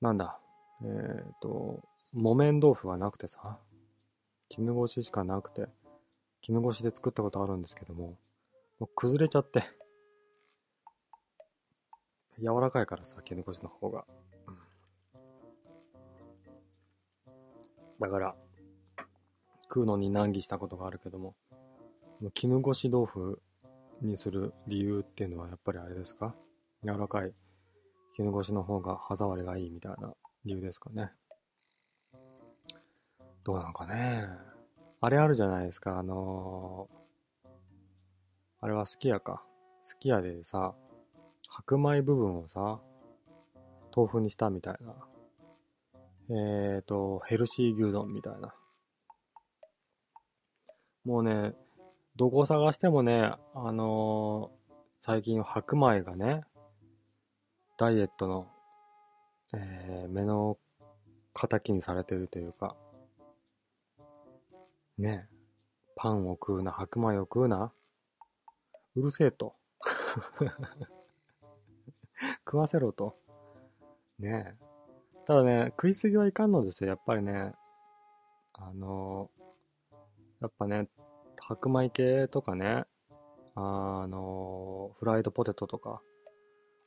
[0.00, 0.38] なんだ？
[0.84, 3.58] えっ、ー、と、木綿豆腐がなくてさ。
[4.48, 5.68] 絹ごししかなくて。
[6.40, 8.18] 絹ごしで作ったことあるんですけども、
[8.78, 9.62] もう崩れちゃって。
[12.38, 14.04] 柔らかいからさ、絹ごしの方が。
[18.00, 18.34] だから、
[19.62, 21.36] 食うのに難儀したことがあるけども、
[22.34, 23.42] 絹ごし豆腐
[24.00, 26.34] にする理由っていうのはやっぱりあれですか？
[26.84, 27.32] 柔らかい
[28.14, 30.12] 絹ごしの方が歯触りがいいみたいな
[30.44, 31.12] 理由ですかね。
[33.44, 34.28] どうなのかね。
[35.00, 37.48] あれあるじゃないですか、あのー、
[38.60, 39.42] あれはすき家か。
[39.84, 40.74] すき家でさ、
[41.48, 42.80] 白米部分をさ、
[43.94, 44.94] 豆腐にしたみたいな。
[46.30, 48.54] えっ、ー、と、ヘルシー牛丼みたいな。
[51.04, 51.52] もうね、
[52.14, 56.42] どこ探してもね、あのー、最近白米がね、
[57.76, 58.51] ダイエットの、
[59.54, 60.58] えー、目の
[61.34, 62.76] 敵にされてるというか、
[64.98, 65.28] ね
[65.96, 67.72] パンを食うな、白米を食うな。
[68.94, 69.54] うるせえと。
[72.44, 73.14] 食わせろと。
[74.18, 74.64] ねえ。
[75.26, 77.52] ただね、食いすぎはいかんのですよ、やっぱりね。
[78.54, 79.30] あの、
[80.40, 80.88] やっぱね、
[81.40, 82.84] 白米系とかね、
[83.54, 86.00] あの、フライドポテトとか、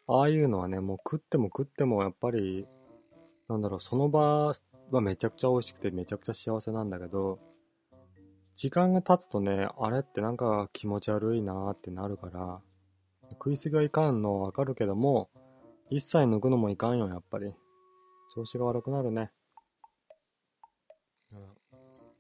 [0.08, 2.68] ああいうのはね、もう食っても食ってもやっぱり、
[3.50, 4.48] なんだろう、その場
[4.92, 7.40] はめちゃくちゃ美味しくてめちゃくちゃ幸せなんだけど、
[8.56, 12.62] 時間が経つとね、あれってなんか気持ち悪いなーってなるから、
[13.32, 15.30] 食いすぎはいかんのわかるけども、
[15.90, 17.54] 一切抜くのもいかんよ、やっぱり。
[18.34, 19.32] 調子が悪くなるね。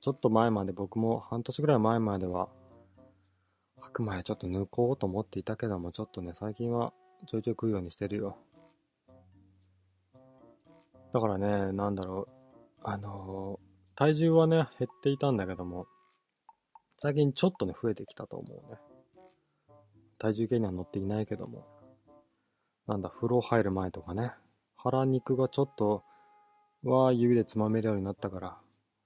[0.05, 2.49] ちょっと前まで僕も半年ぐらい前までは
[3.81, 6.93] 白米ちょっと抜こうと思っていたけどもちょっとね最近は
[7.27, 8.37] ちょいちょい食うようにしてるよ。
[11.13, 12.31] だからねなんだろう。
[12.83, 13.65] あのー
[13.97, 15.87] 体重はね減っていたんだけども
[16.97, 18.77] 最近ちょっとね増えてきたと思うね。
[20.17, 21.65] 体重計には乗っていないけども。
[22.87, 24.33] なんだ風呂入る前とかね。
[24.77, 26.03] 腹肉がちょっと
[26.83, 28.57] は指でつまめるようになったから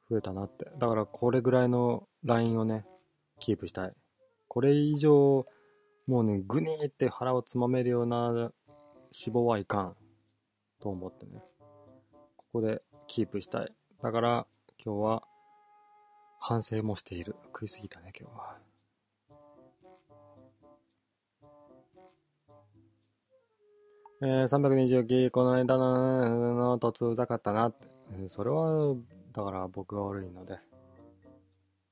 [0.09, 0.65] 増えたなって。
[0.77, 2.85] だからこれぐらいのラインをね、
[3.39, 3.93] キープしたい。
[4.47, 5.45] これ以上、
[6.09, 8.51] もうね、グニーって腹をつまめるような脂
[9.27, 9.95] 肪はいかん。
[10.79, 11.43] と思ってね。
[12.35, 13.71] ここでキープしたい。
[14.01, 14.47] だから
[14.83, 15.23] 今日は
[16.39, 17.35] 反省もしている。
[17.43, 18.57] 食いすぎたね、今日は。
[24.23, 27.87] えー、329この間のの突うざかったなって。
[28.13, 28.95] えーそれは、
[29.31, 30.57] だから僕が悪いので、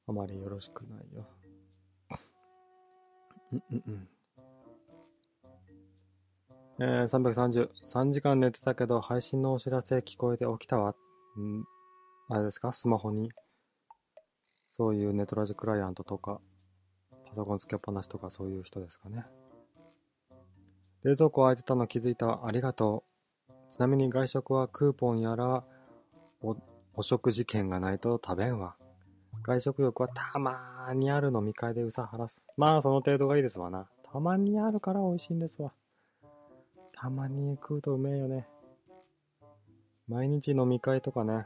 [0.07, 1.36] あまりよろしくないよ。
[6.79, 7.69] えー、330。
[7.87, 10.91] 3時間寝てたけど、配信のお知らせ聞こえて起きたわ。
[10.91, 10.95] ん
[12.29, 12.73] あれですか？
[12.73, 13.31] スマホに。
[14.71, 16.39] そういうネトラジクライアントとか、
[17.25, 19.25] パソコンつけっぱなしとかそういう人ですかね。
[21.03, 23.03] 冷蔵庫開いてたの気づいたありがと
[23.49, 23.53] う。
[23.71, 25.63] ちなみに外食はクーポンやら
[26.41, 26.55] お、
[26.93, 28.75] お食事券がないと食べんわ。
[29.43, 32.43] 外食欲はたまーにある飲み会でうさ晴らす。
[32.57, 33.87] まあその程度がいいですわな。
[34.11, 35.71] たまにあるから美味しいんですわ。
[36.93, 38.47] たまに食うとうめえよね。
[40.07, 41.45] 毎日飲み会とかね。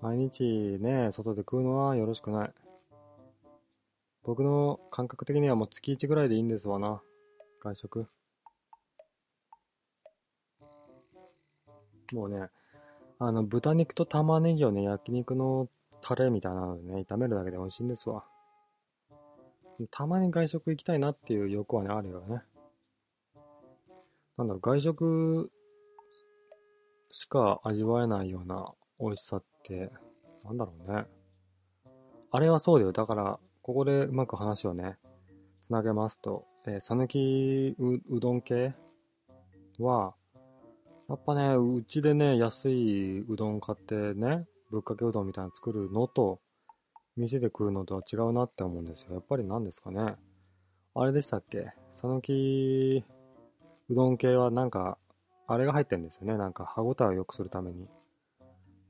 [0.00, 0.42] 毎日
[0.80, 2.52] ね、外で食うのはよろしくない。
[4.24, 7.00] 僕の感覚的にはもう月1ぐらいでいいんですわな。
[7.60, 8.06] 外食。
[12.12, 12.48] もうね、
[13.18, 15.68] あの、豚肉と玉ねぎをね、焼肉の
[16.06, 18.24] タレみたいなのでね、炒めるだけで美味しいんですわ。
[19.90, 22.42] たまに外食行きたいなっていう欲はね、あるよね。
[24.36, 25.50] なんだろう、外食
[27.10, 29.90] しか味わえないような美味しさって、
[30.44, 31.06] なんだろうね。
[32.30, 32.92] あれはそうだよ。
[32.92, 34.98] だから、ここでうまく話をね、
[35.60, 38.74] つなげますと、えー、さぬきううどん系
[39.80, 40.14] は、
[41.08, 46.40] やっぱね、うちでね、安いうどん買ってね、ぶっかけうどんみたいなの作るのと、
[47.16, 49.14] 店で食うのとは違うなって思うんですよ。
[49.14, 50.16] やっぱり何ですかね。
[50.94, 51.72] あれでしたっけ？
[51.94, 53.04] さぬき
[53.88, 54.98] うどん系はなんか、
[55.46, 56.36] あれが入ってんですよね。
[56.36, 57.88] なんか歯応えを良くするために。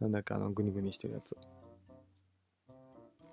[0.00, 1.36] なんだっけ、あの、グニグニしてるやつ。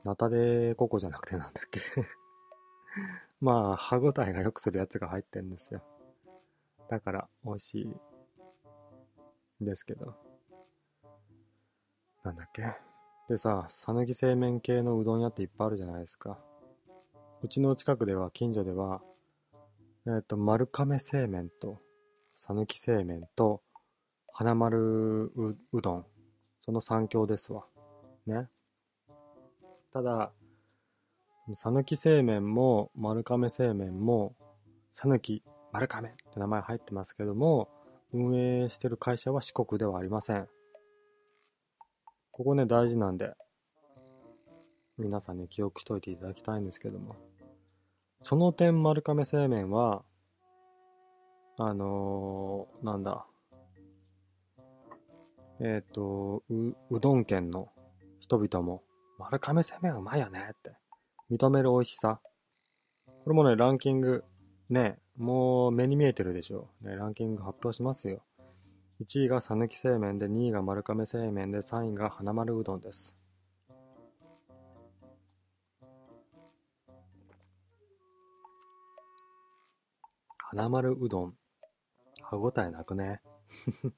[0.04, 1.80] ナタデココじゃなくてなんだっけ？
[3.40, 5.82] まあ、歯応えが良くするやつが入ってんですよ。
[6.90, 7.96] だから、美味しい。
[9.62, 10.14] ですけど。
[12.24, 12.64] なんだっけ？
[13.30, 16.40] でさ、さぬき製麺系のうどん屋っていっぱいあるじゃないですか。
[17.42, 19.02] うちの近くでは、近所では、
[20.08, 21.82] えっ、と、丸亀製麺と、
[22.36, 23.62] さぬき製麺と、
[24.32, 26.06] 花丸ううどん。
[26.62, 27.66] その三強ですわ。
[28.26, 28.50] ね。
[29.92, 30.32] ただ、
[31.56, 34.36] さぬき製麺も丸亀製麺も、
[34.92, 37.70] さぬき丸亀って名前入ってますけども、
[38.14, 40.48] 運営してる会社は四国ではありません。
[42.36, 43.36] ここね、大事なんで、
[44.98, 47.16] 皆さんね、記憶しといていただきたいんですけども。
[48.24, 50.04] その点、丸亀製麺は、
[51.60, 53.28] あのー、なんだ、
[55.60, 57.70] えっ、と、う、うどん県の
[58.20, 58.82] 人々も、
[59.20, 60.72] 丸亀製麺うまいよねって、
[61.30, 62.20] 認める美味しさ。
[63.06, 64.24] これもね、ランキング、
[64.72, 66.88] ね、もう目に見えてるでしょう。
[66.90, 68.24] ね、ランキング発表しますよ。
[69.04, 73.18] 1位が讃岐製麺で、2位が丸亀製麺で、3位が花丸うどんです。
[80.38, 81.34] 花丸うどん、
[82.22, 83.22] 歯ごたえなくね？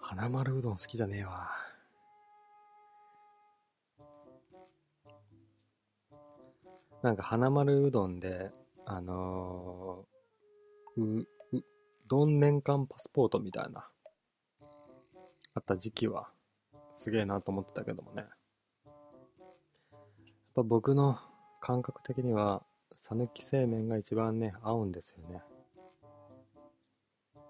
[0.00, 1.50] 花丸うどん好きじゃねえわ。
[7.02, 8.50] なんか花丸うどんで、
[8.86, 11.28] あのー、う、
[12.16, 13.88] う、どん年間パスポートみたいな、
[15.54, 16.30] あった時期は、
[16.92, 18.22] すげえなと思ってたけどもね。
[18.22, 18.30] やっ
[20.54, 21.18] ぱ僕の
[21.60, 22.64] 感覚的には、
[22.96, 25.42] 讃岐製麺が一番ね、合うんですよね。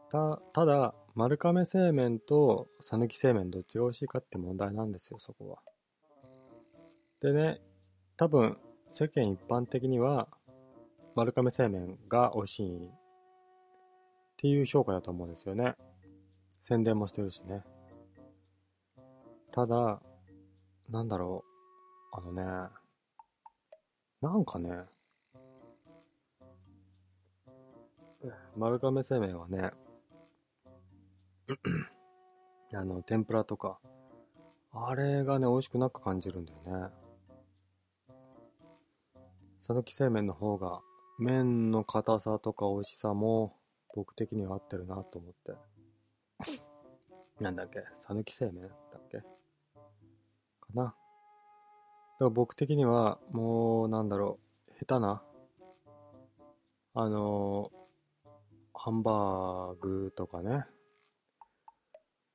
[0.09, 5.59] た、ただ、丸亀製麺と讃岐製麺どっちが美味しいかって問題なんですよ、そこは。
[7.21, 7.61] でね、
[8.17, 8.59] 多分、
[8.91, 10.29] 世間一般的には、
[11.15, 12.91] 丸亀製麺が美味しい
[14.45, 15.75] っていう評価だと思うんですよね。
[16.61, 17.65] 宣伝もしてるしね。
[19.51, 20.03] ただ、
[20.91, 21.47] なんだろ
[22.13, 22.19] う。
[22.19, 22.43] あのね、
[24.21, 24.83] なんかね、
[28.55, 29.71] 丸亀製麺はね、
[32.75, 33.79] あの、天ぷらとか、
[34.75, 36.95] あれがね、美味しくなく感じるんだよね。
[39.63, 40.83] 讃岐製麺の方が、
[41.19, 43.57] 麺の硬さとか美味しさも、
[43.95, 45.55] 僕的には合ってるなと思って。
[47.41, 47.85] なんだっけ？
[48.07, 49.19] 讃岐製麺だっけ？
[49.19, 49.27] か
[50.75, 50.85] な。
[50.85, 50.97] だか
[52.19, 54.39] ら僕的には、もう、なんだろ
[54.69, 55.23] う、下手な、
[56.95, 58.29] あのー、
[58.75, 60.65] ハンバーグとかね、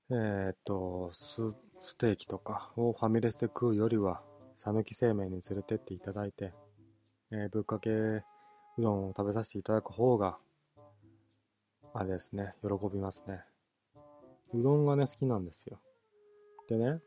[0.09, 1.41] えー、っと、ス、
[1.79, 4.21] ステーキとかをファミレスで食うよりは、
[4.57, 6.53] 讃岐製麺に連れてっていただいて、
[7.31, 8.23] えー、ぶっかけう
[8.77, 10.37] どんを食べさせていただく方が、
[11.93, 13.41] あれですね、喜びますね。
[14.53, 15.79] うどんがね、好きなんですよ。
[16.67, 16.99] でね、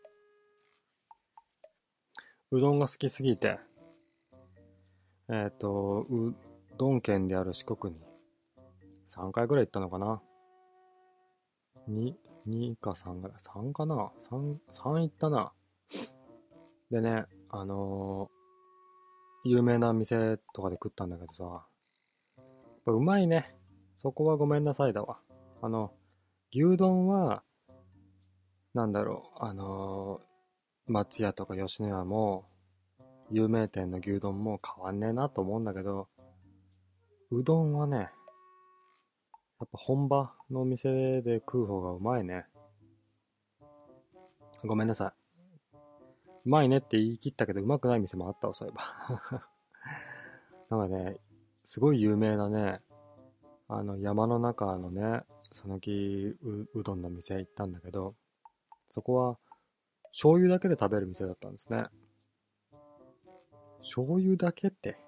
[2.50, 3.58] うどんが好きすぎて、
[5.28, 6.34] えっ、ー、と、う
[6.76, 8.00] どん県である四国に
[9.08, 10.20] 3回ぐらい行ったのかな。
[11.88, 12.14] 2、
[12.46, 13.36] 2か3ぐらい。
[13.38, 15.52] 3かな ?3、3行ったな。
[16.90, 21.44] でね、あのー、有名な店とかで食ったんだけどさ、
[22.36, 22.44] やっ
[22.84, 23.54] ぱうまいね。
[24.02, 25.20] そこはごめんなさいだわ。
[25.60, 25.92] あの、
[26.52, 27.44] 牛丼は、
[28.74, 32.44] なんだろう、あのー、松屋とか吉野家も、
[33.30, 36.08] 有名店の牛丼も変わんねえなと思うんだけど、
[37.30, 38.08] うどんはね、やっ
[39.60, 42.46] ぱ本場のお店で食う方がうまいね。
[44.64, 45.76] ごめんなさい。
[46.44, 49.46] うまいねって言い切ったけど、うまくない店もあったわ、そういえば。
[50.76, 51.20] なんかね、
[51.62, 52.82] すごい有名なね、
[53.74, 55.22] あの山の中のね、
[55.54, 56.36] 讃岐
[56.74, 58.14] うどんの店行ったんだけど、
[58.90, 59.38] そこは
[60.10, 61.86] 醤油だけで食べる店だったんですね。
[63.80, 64.98] 醤油だけって、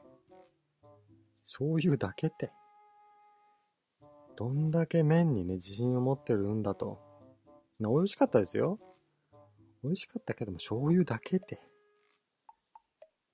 [1.42, 2.52] 醤油だけって、
[4.34, 6.98] どんだけ麺にね、自信を持ってるんだと。
[7.80, 8.78] 美味しかったですよ。
[9.82, 11.60] 美味しかったけども、醤油だけって。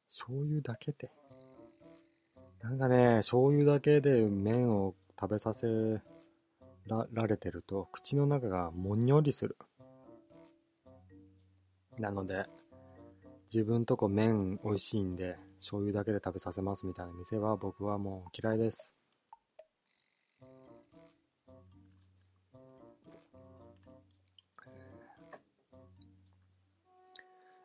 [0.08, 1.12] 醤油だけって。
[2.62, 5.66] なんかね、醤油だけで麺を食べさせ
[6.86, 9.56] らられてると口の中がもんよりする。
[11.98, 12.46] なので、
[13.52, 18.94] 自分とこ麺美味しいんで醤油だけで食べさせますみたいな店は僕はもう嫌いです。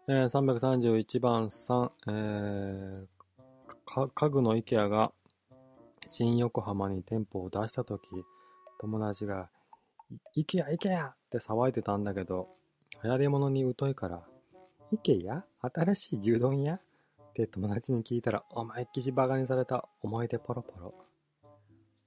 [0.07, 5.11] えー、331番3、えー、家具の IKEA が
[6.07, 8.23] 新横浜に店舗を出した時、
[8.79, 9.49] 友達が、
[10.35, 12.47] 行けや行けやって騒いでたんだけど、
[13.03, 14.23] 流行り物に疎いから、
[14.91, 15.43] 行けや？
[15.61, 16.81] 新しい牛丼屋っ
[17.33, 19.89] て友達に聞いたら、お前っきしバカにされた。
[20.01, 20.93] 思い出ポロポロ。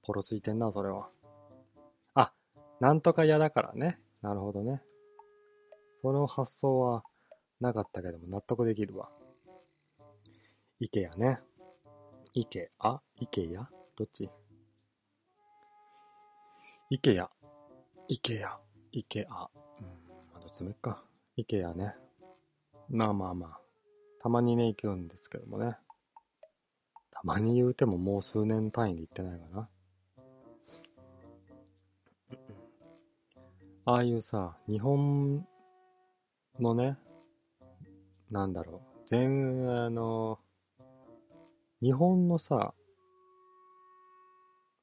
[0.01, 1.09] ポロついてんな、それは。
[2.15, 2.31] あ、
[2.79, 3.99] なんとか嫌だからね。
[4.21, 4.81] なるほどね。
[6.01, 7.03] その発想は
[7.59, 9.09] なかったけども納得できるわ。
[10.79, 11.39] イケやね。
[12.33, 13.69] イケアイケや？
[13.99, 14.29] どっち？
[16.89, 17.29] イケア。
[18.07, 18.57] イケア。
[18.93, 19.49] イケア。
[19.81, 19.85] うん、
[20.31, 21.03] まあ、どっちもいっか。
[21.35, 21.95] イケアね。
[22.87, 23.59] まあまあまあ。
[24.21, 25.75] たまにね、行くんですけどもね。
[27.11, 29.69] たまに言うてももう数年単位で行ってないかな。
[33.83, 35.45] ああいうさ、日本
[36.57, 36.97] のね、
[38.31, 40.39] なんだろう、全、あの、
[41.81, 42.73] 日本のさ、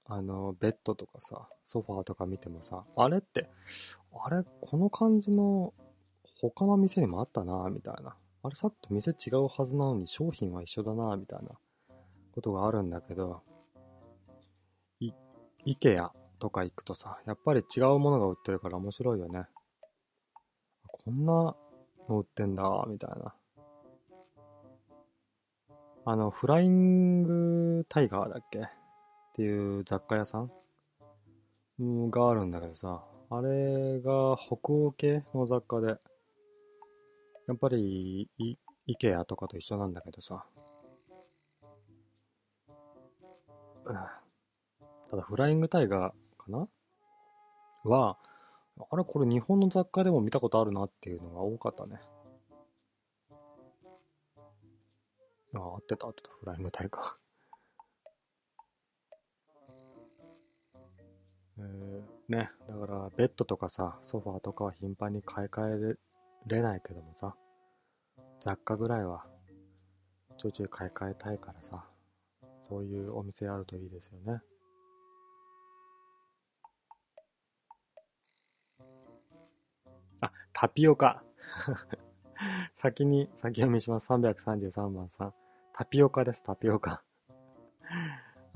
[0.08, 3.50] あの、ベッドとかさ、ソファーとか見てもさ、あれって、
[4.12, 5.74] あれ、この感じの
[6.40, 8.16] 他の店にもあったな、みたいな。
[8.42, 11.58] あれ、さっきと店違うはずなのに商品は一緒だな、みたいな
[12.32, 13.42] ことがあるんだけど、
[15.00, 15.10] い、
[15.64, 19.46] イケアとか行くとさ、やっぱり違うものが売ってるから面白いよね。
[20.86, 21.56] こんな
[22.08, 23.34] の売ってんだ、みたいな。
[26.04, 28.68] あの、フライングタイガーだっけ？
[29.36, 30.38] っていう雑貨屋さ
[31.78, 32.10] ん？
[32.10, 38.56] があるんだけどさ、あれが北欧系の雑貨で、やっぱりイ、
[38.86, 40.46] イケアとかと一緒なんだけどさ、
[43.84, 43.92] た
[45.18, 46.66] だフライングタイガーかな？
[47.84, 48.16] は、
[48.90, 52.00] あれこれ日本の雑貨でも見たことあるなっていうのが多かったね。
[55.54, 57.25] あ、合ってた合ってた、フライングタイガー。
[61.58, 65.96] えーね、だからベッドとかさ、ソファーとかは頻繁に買い替え
[66.46, 67.34] れないけどもさ、
[68.40, 69.24] 雑貨ぐらいは
[70.36, 71.84] ちょいちょい買い替えたいからさ、
[72.68, 74.40] そういうお店あるといいですよね。
[80.20, 81.22] あ、タピオカ。
[82.74, 84.12] 先に、先読みします。
[84.12, 85.34] 333番さん。
[85.72, 87.02] タピオカです、タピオカ。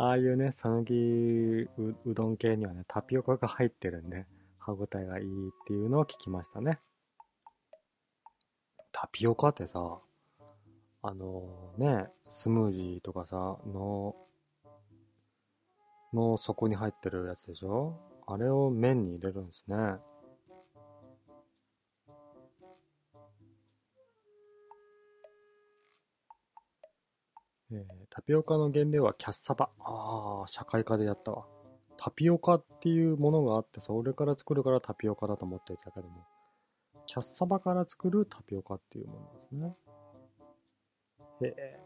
[0.03, 1.68] ああいうね、さぬきう
[2.07, 4.24] うどん系にはね、タピオカが入ってるんで、
[4.59, 6.78] 歯ごたえがいいっていうのを聞きましたね。
[8.92, 10.01] タピオカってさ、
[11.03, 14.16] あのね、スムージーとかさ、の、
[16.14, 18.01] の底に入ってるやつでしょ？
[18.26, 19.76] あれを麺に入れるんですね。
[27.72, 29.70] えータピオカの原料はキャッサバ。
[29.78, 31.46] ああ、社会科でやったわ。
[31.96, 36.26] タピオカっていうものがあって、それから作るからタピオカだと思っていたけども、
[37.06, 39.76] キャッサバから作るタピオカっていうものですね。
[41.42, 41.80] へえ。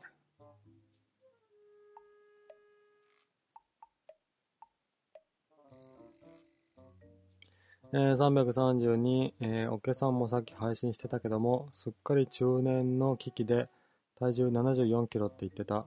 [7.92, 13.66] えー、332、えー、おけさんもさっき配信してたけども、すっかり中年の危機で
[14.18, 15.86] 体重74キロって言ってた。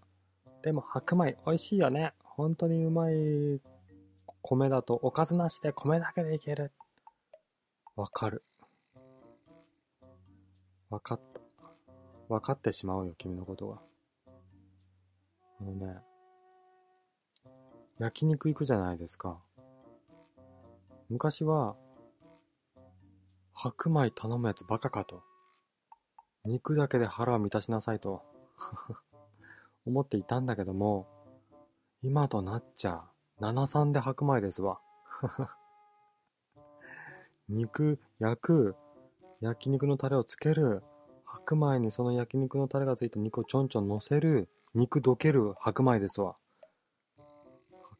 [0.61, 2.13] でも白米美味しいよね。
[2.23, 3.61] 本当にうまい
[4.41, 6.71] 米だとおかずなしで米だけでいける。
[7.95, 8.43] わかる。
[10.89, 11.41] わかった。
[12.29, 13.77] わかってしまうよ、君のことが。
[15.59, 15.97] あのね、
[17.97, 19.39] 焼肉行くじゃないですか。
[21.09, 21.75] 昔は、
[23.53, 25.23] 白米頼むやつバカかと。
[26.45, 28.23] 肉だけで腹を満たしなさいと
[29.87, 31.07] 思っていたんだけども、
[32.03, 33.03] 今となっちゃ、
[33.39, 34.79] 73で白米ですわ。
[37.49, 38.75] 肉、焼く、
[39.39, 40.83] 焼肉のタレをつける、
[41.23, 46.35] 白米にその焼肉のタレがついた肉をちょんちょん乗せる、肉どける白米ですわ。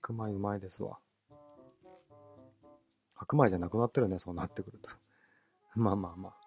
[0.02, 1.00] 白米うまいですわ。
[3.16, 4.90] 白米じゃなくなってるね、そうなってくると。
[5.76, 6.47] まあまあまあ。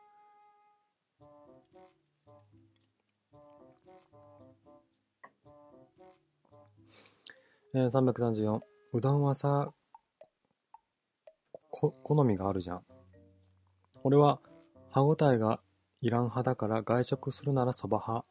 [7.75, 8.61] えー、334。
[8.93, 9.73] うどんはさ、
[11.71, 12.83] こ、好みがあるじゃん。
[14.03, 14.41] 俺は
[14.91, 15.61] 歯ごたえが
[16.01, 18.27] いらん派だから外食するならそば派。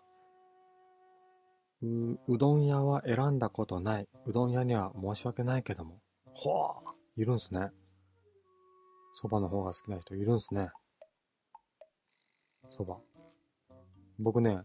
[1.82, 4.10] う、うどん屋は選んだことない。
[4.26, 6.02] うどん屋には申し訳ないけども。
[6.34, 7.70] ほあ、いるんすね。
[9.14, 10.70] そばの方が好きな人いるんすね。
[12.70, 13.00] そば。
[14.20, 14.60] 僕ね、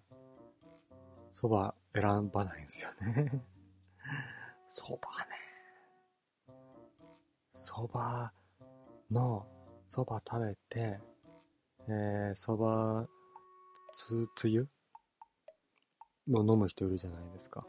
[1.32, 3.53] そば選ばないんですよね。
[4.76, 5.36] そばね。
[7.54, 8.32] そば
[9.08, 9.46] の、
[9.86, 10.98] そば食べて、
[11.86, 13.06] えー、そば、
[13.92, 14.66] つ、つゆ？
[16.26, 17.64] の飲む人いるじゃないですか。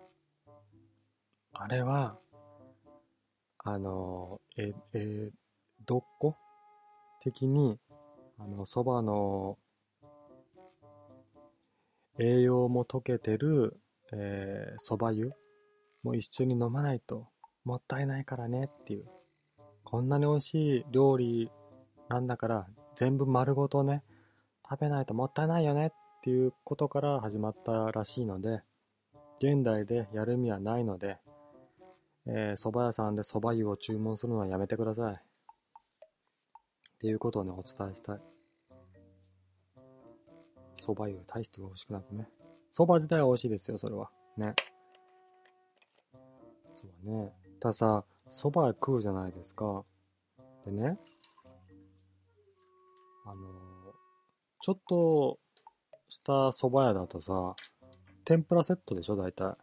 [1.53, 2.17] あれは、
[3.59, 5.29] あの、え、え、
[5.85, 6.33] どこ？
[7.19, 7.79] 的に、
[8.39, 9.59] あの、そばの
[12.17, 13.79] 栄養も溶けてる、
[14.11, 15.31] えー、そば湯？
[16.05, 17.25] もう一緒に飲まないと
[17.63, 19.05] もったいないからねっていう。
[19.83, 21.49] こんなに美味しい料理
[22.09, 24.03] なんだから全部丸ごとね、
[24.69, 25.91] 食べないともったいないよねっ
[26.23, 28.61] ていうことから始まったらしいので、
[29.37, 31.17] 現代でやる意味はないので、
[32.27, 35.13] えー、蕎麦屋さんで蕎麦湯を注文するのはやめてください。
[35.13, 35.17] っ
[36.99, 38.19] ていうことをね、お伝えしたい。
[40.79, 42.29] 蕎麦湯、大して美味しくなくね。
[42.71, 44.11] 蕎麦自体は美味しいですよ、それは。
[44.37, 44.53] ね。
[47.05, 47.33] ね。
[47.59, 49.83] たださ、蕎麦食うじゃないですか。
[50.63, 50.97] でね、
[53.25, 53.41] あの、
[54.61, 55.39] ちょっと
[56.09, 57.55] した蕎麦屋だとさ、
[58.23, 59.55] 天ぷらセットでしょ、大体。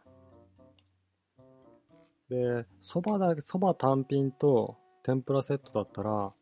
[2.29, 6.33] で、蕎麦だけ、蕎麦単品と天ぷらセットだったら、やっ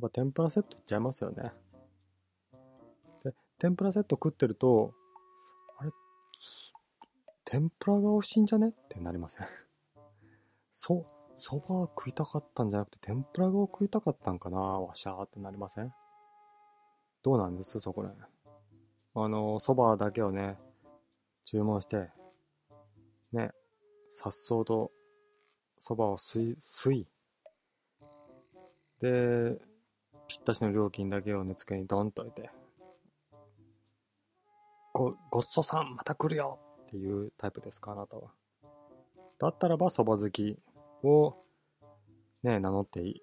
[0.00, 1.52] ぱ天ぷらセットいっちゃいますよね。
[3.24, 4.94] で、天ぷらセット食ってると、
[5.78, 5.90] あれ、
[7.44, 8.68] 天ぷらが美味しいんじゃね？
[8.68, 9.46] ってなりません？
[10.80, 11.04] そ、
[11.36, 14.58] 蕎麦食いたかったんじゃなくて、天ぷらが食いたかったんかな？
[14.58, 15.92] わしゃーってなりません？
[17.24, 17.80] どうなんです？
[17.80, 18.12] そこら
[19.14, 20.56] あの、蕎麦だけをね、
[21.44, 22.10] 注文して、
[23.32, 23.50] ね、
[24.08, 24.92] さっそうと
[25.80, 27.08] 蕎麦を吸い、吸い、
[29.00, 29.58] で、
[30.28, 32.50] ぴったしの料金だけをね、机にドンと置いて、
[34.92, 38.30] ご、ごっそさん、また来るよっていうタイプですか、あなたは。
[39.40, 40.58] だったらば、蕎麦好き。
[41.02, 41.36] を
[42.42, 43.22] ね、名乗っていい、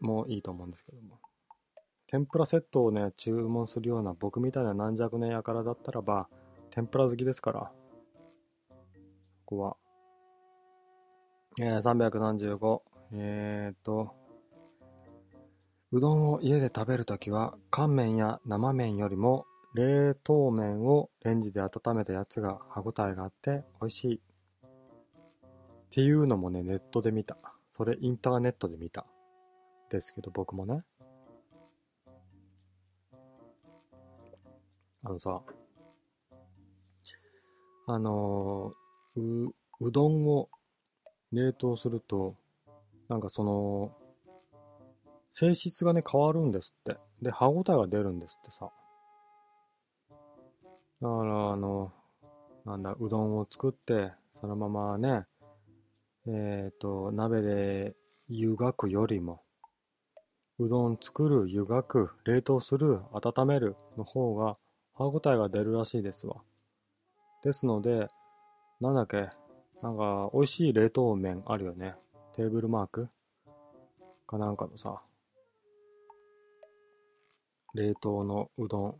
[0.00, 1.18] もいいと思うんですけども。
[2.06, 6.28] 天ぷらセットをね、注文するような僕みたいな軟弱な輩だったらば、
[6.70, 7.72] 天ぷら好きですから。
[9.44, 9.76] ここは。
[11.60, 12.78] えー、335。
[13.12, 14.10] えーと、
[15.92, 24.33] うどんを家で食べるときは、乾麺や生麺よりも、冷凍麺をレンジで温めたやつが歯ごたえがあって美味しい。
[25.94, 27.36] っていうのもね、ネットで見た。
[27.70, 29.06] それインターネットで見た。
[29.90, 30.82] ですけど、僕もね。
[35.04, 35.40] あのさ、
[37.86, 40.48] あのー、う、うどんを
[41.30, 42.34] 冷凍すると、
[43.08, 43.92] なんかその、
[45.28, 46.98] 性質がね、変わるんですって。
[47.22, 48.68] で、歯応えが出るんですってさ。
[50.10, 51.92] だから、あの、
[52.64, 55.26] なんだ、うどんを作って、そのままね、
[56.26, 57.94] えっ、ー、と、鍋で
[58.28, 59.42] 湯がくよりも、
[60.58, 64.54] うどん作る、湯がく、冷凍する、温めるの方が
[64.94, 66.36] 歯応えが出るらしいですわ。
[67.42, 68.08] ですので、
[68.80, 69.28] なんだっけ、
[69.82, 71.94] なんか美味しい冷凍麺あるよね。
[72.34, 73.08] テーブルマーク
[74.26, 75.02] かなんかのさ、
[77.74, 78.94] 冷凍のうどん。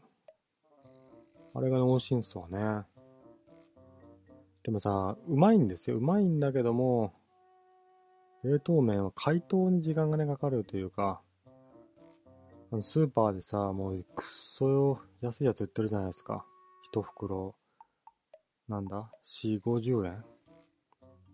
[1.54, 2.84] あれが美味しいんすわね。
[4.64, 5.98] でもさ、うまいんですよ。
[5.98, 7.12] うまいんだけども、
[8.42, 11.20] 冷凍麺は解凍に時間がね、かかるというか、
[12.72, 16.46] あのスーパーでさ、もうくっそよ安いやつ売ってるじゃないですか。
[16.82, 17.54] 一袋、
[18.66, 20.24] なんだ ?4、50円？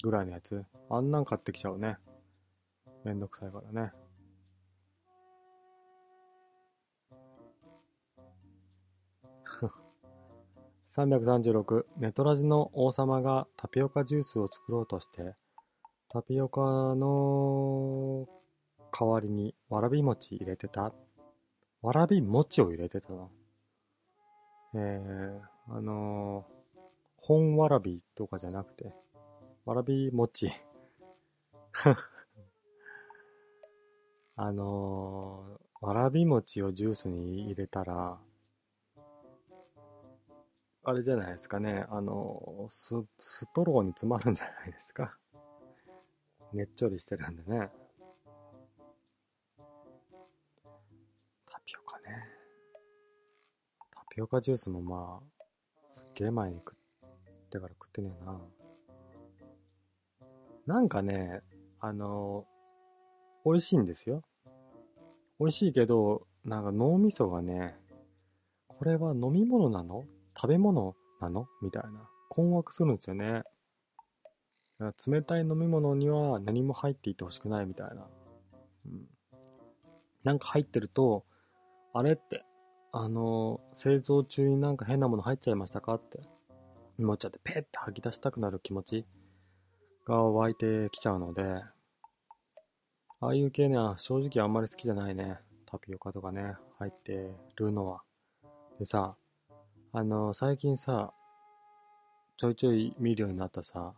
[0.03, 0.64] ぐらいのやつ。
[0.89, 1.99] あんなん買ってきちゃうね。
[3.05, 3.93] めんどくさいからね。
[10.97, 15.36] 336ネトラジの王様がタピオカジュースを作ろうとして
[16.09, 16.61] タピオカ
[16.97, 18.26] の
[18.91, 20.93] 代わりにわらび餅入れてた。
[21.82, 23.30] わらび餅を入れてたの
[24.74, 26.80] えー、あのー、
[27.16, 28.93] 本わらびとかじゃなくて
[29.64, 30.51] わらび餅。
[34.36, 38.18] あのー、わらび餅をジュースに入れたら
[40.91, 41.86] あれじゃないですかね。
[41.88, 45.16] あの、ス、ストローに詰まるんじゃないですか。
[46.53, 47.70] ねっちょりしてるんでね。
[51.47, 52.07] タピオカね。
[53.93, 55.45] タピオカジュースもまあ、
[55.86, 57.09] すっげえ前に食っ
[57.51, 58.41] てから食ってねえな。
[60.66, 61.41] なんかね、
[61.78, 62.49] あの、
[63.45, 64.24] 美味しいんですよ。
[65.38, 67.78] 美味しいけど、なんか脳みそがね、
[68.66, 70.05] これは飲み物なの？
[70.41, 71.49] 食べ物なの？
[71.61, 72.09] みたいな。
[72.30, 73.43] 困惑するんですよね。
[75.07, 78.09] 冷たい飲み物には何も入っていてほしくないみたいな。
[78.86, 79.07] うん。
[80.24, 81.26] なんか入ってると、
[81.93, 82.43] あれって、
[82.93, 86.20] あの、製造中になんか変なもの入っちゃいましたかって
[86.99, 89.07] 思っちゃって、ペッて吐き出したくなる気持ち
[90.07, 91.43] が湧いてきちゃうので、
[93.20, 95.41] ああいう系ね、正直あんまり好きじゃないね。
[95.66, 98.03] タピオカとかね、入ってるのは。
[98.78, 99.14] でさ、
[99.93, 101.12] あの、最近さ、
[102.36, 103.93] ちょいちょい見るようになったさ、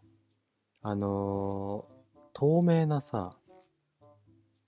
[0.80, 1.84] あの
[2.32, 3.36] 透明なさ、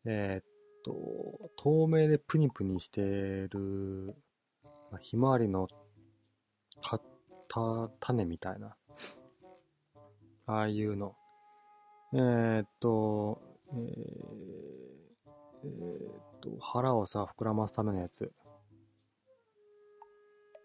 [0.05, 0.45] えー、っ
[0.85, 4.15] と、透明でプニプニしてる、
[5.01, 5.67] ひまわりの
[6.83, 7.01] た、
[7.49, 8.77] た、種みたいな。
[10.47, 11.17] ああいうの。
[12.13, 13.41] えー、っと、
[13.73, 13.81] えー、
[15.65, 18.31] えー、っと、腹をさ、膨らますためのやつ。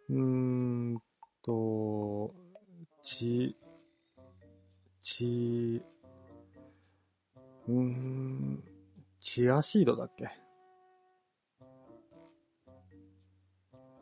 [0.09, 0.15] うー
[0.95, 0.99] ん
[1.43, 2.33] と、
[3.03, 3.55] ち、
[5.01, 5.83] ち、
[7.67, 8.63] うーん、
[9.19, 10.27] チアシードだっけ？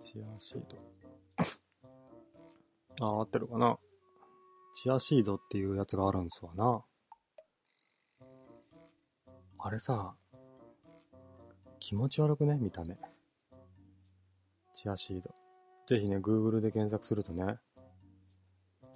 [0.02, 0.78] チアシード。
[3.02, 3.78] あ、合ってるかな
[4.82, 6.86] チアシードっていうやつがあるんですわな。
[9.60, 10.16] あれさ、
[11.80, 12.58] 気持ち悪くね？
[12.58, 12.98] 見た目。
[14.74, 15.47] チアシード。
[15.88, 17.58] ぜひね、Google で検索するとね、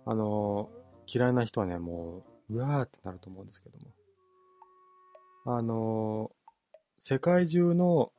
[0.06, 5.56] あのー、嫌いな人はね、もう、うわーってなると思うんですけども。
[5.58, 8.12] あのー、世界中の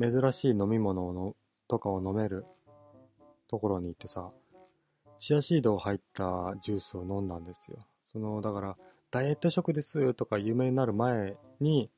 [0.00, 1.34] 珍しい飲み物の
[1.66, 2.46] とかを飲める
[3.48, 4.28] ところに行ってさ、
[5.18, 7.78] チアシード入ったジュースを飲んだんですよ。
[8.12, 8.76] その、だから、
[9.10, 11.90] ダイエット食ですとか有名になる前に、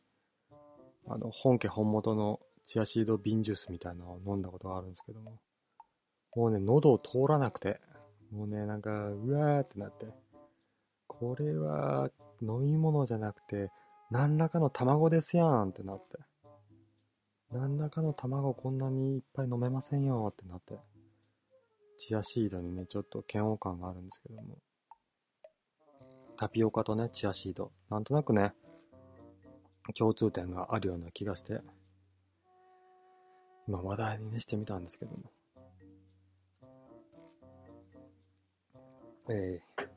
[1.06, 5.38] あの、本家本元のチアシード瓶ジュースみたいなのを飲んだことがあるんですけども。
[6.34, 7.80] もうね、喉を通らなくて、
[8.30, 10.06] もうね、なんか、うわーってなって、
[11.06, 12.10] これは
[12.40, 13.70] 飲み物じゃなくて、
[14.10, 16.18] 何らかの卵ですやんってなって。
[17.50, 20.78] 何らかの卵こんなにいっぱい飲めませんよってなって。
[21.98, 24.58] チアシードにね、ちょっと嫌悪感があるんですけども。
[26.36, 27.72] タピオカとね、チアシード。
[27.90, 28.54] なんとなくね、
[29.94, 31.60] 共通点があるような気がして、
[33.68, 35.30] まあ話題にね、してみたんですけども。
[39.28, 39.88] えー、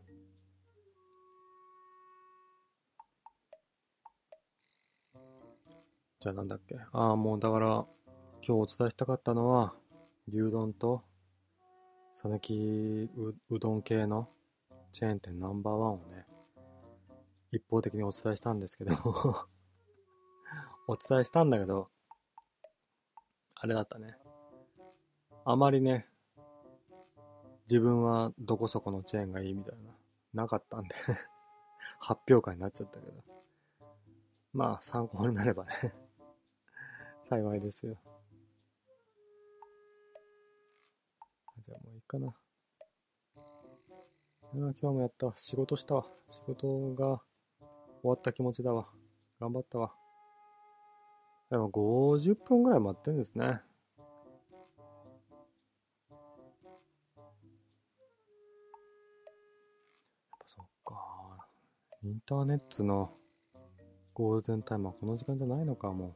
[6.20, 6.76] じゃあなんだっけ？
[6.94, 7.86] ああ、もうだから、今
[8.42, 9.76] 日お伝えしたかったのは、
[10.28, 11.04] 牛丼と、
[12.14, 13.10] 讃岐
[13.50, 14.30] うどん系の
[14.92, 16.26] チェーン店ナンバーワンをね、
[17.52, 18.94] 一方的にお伝えしたんですけど
[20.88, 21.90] お伝えしたんだけど、
[23.56, 24.18] あれだったね。
[25.44, 26.08] あまりね、
[27.68, 30.96] 自分はどこそこのチェーンがいいみたいな、なかったんで
[32.00, 33.24] 発表会になっちゃったけど。
[34.54, 35.94] まあ、参考になればね
[37.24, 37.98] 幸いですよ。
[41.66, 42.34] じゃあもういいかな。
[44.54, 45.34] 今日もやったわ。
[45.36, 46.06] 仕事したわ。
[46.30, 47.22] 仕事が
[48.02, 48.90] 終わった気持ちだわ。
[49.42, 49.94] 頑張ったわ。
[51.50, 53.62] でも50分ぐらい待ってんですね。
[62.06, 63.10] インターネットの
[64.14, 66.16] ゴールデンタイムはこの時間じゃないのか、も。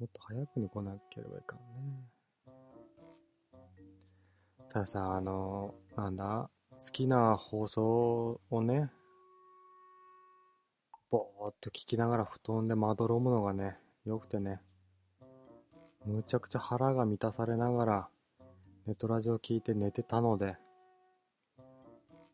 [0.00, 1.64] もっと早くに来なければいかんね。
[4.68, 8.90] たださ、あの、なんだ、好きな放送をね、
[11.08, 14.60] ぼーっと聞きながら布団でまどろむのがね、良くてね、
[16.04, 18.08] むちゃくちゃ腹が満たされながら、
[18.88, 20.56] ネットラジオ聞いて寝てたので、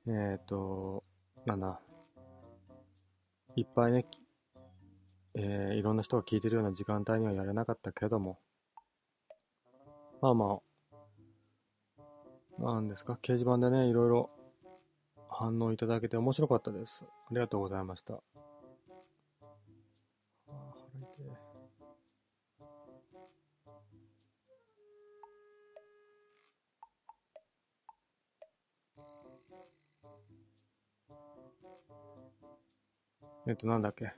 [0.07, 1.05] えっ、ー、と、
[1.47, 1.81] なんだ、
[3.57, 4.07] いっぱいね、
[5.35, 8.39] えー、いろんな人が聞いてるような時間帯にはやれなかったけども、
[10.21, 10.61] まあま
[12.59, 14.31] あ、なんですか、掲示板でね、いろいろ
[15.31, 17.05] 反応いただけて面白かったです。
[17.05, 18.23] ありがとうございました。
[33.51, 34.13] えっと、なんだっけ？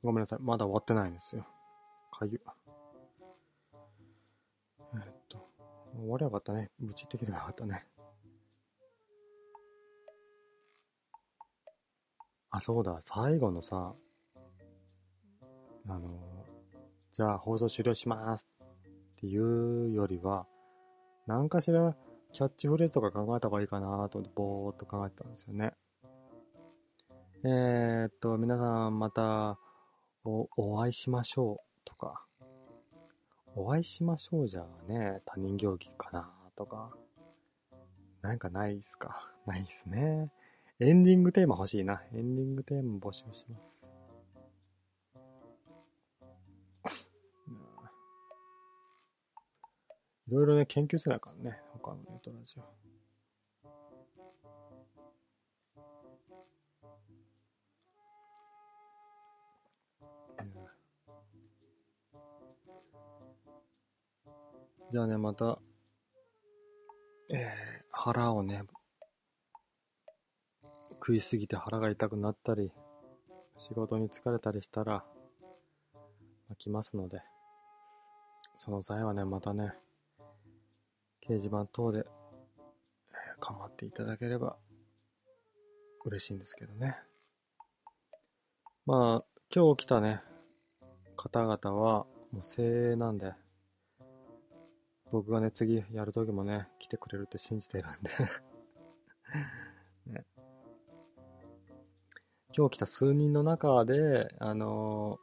[0.00, 0.38] ごめんなさい。
[0.40, 1.44] まだ終わってないんですよ。
[2.12, 2.40] かゆ。
[4.94, 5.44] えっと、
[5.92, 6.70] 終わりゃよかったね。
[6.78, 7.84] 無事できればよかったね。
[12.50, 13.00] あ、そうだ。
[13.02, 13.92] 最後のさ、
[15.88, 16.46] あの、
[17.10, 18.66] じゃあ放送終了しますっ
[19.16, 20.46] ていうよりは、
[21.26, 21.96] 何かしら
[22.32, 25.72] キャッチフレーズとか考えた方がいいかなと思って、ぼーっと考えてたんですよね。
[27.42, 29.58] えー、っと、皆さんまた
[30.24, 32.26] お、お会いしましょうとか、
[33.54, 36.94] お会いしましょうじゃね、他人行儀かなとか、
[38.20, 39.32] なんかないっすか？
[39.46, 40.30] ないっすね。
[40.80, 42.02] エンディングテーマ欲しいな。
[42.12, 43.80] エンディングテーマ募集します。
[50.28, 51.58] いろいろね、研究せなあかんね。
[51.72, 52.89] 他のネットラジオ。
[64.92, 65.56] じゃあね、また、
[67.32, 68.64] えー、腹をね、
[70.94, 72.72] 食いすぎて腹が痛くなったり、
[73.56, 75.04] 仕事に疲れたりしたら、
[76.48, 77.22] ま来ますので、
[78.56, 79.74] その際はね、またね、
[81.22, 82.06] 掲示板等で、えー、
[83.38, 84.56] 構っていただければ
[86.04, 86.96] 嬉しいんですけどね。
[88.86, 89.24] まあ、
[89.54, 90.20] 今日来たね、
[91.16, 93.34] 方々は、もう精鋭なんで、
[95.10, 98.10] 僕がね、次やるときもね、来てくれるって信じてるんで
[100.20, 100.24] ね。
[102.56, 105.18] 今日来た数人の中で、あの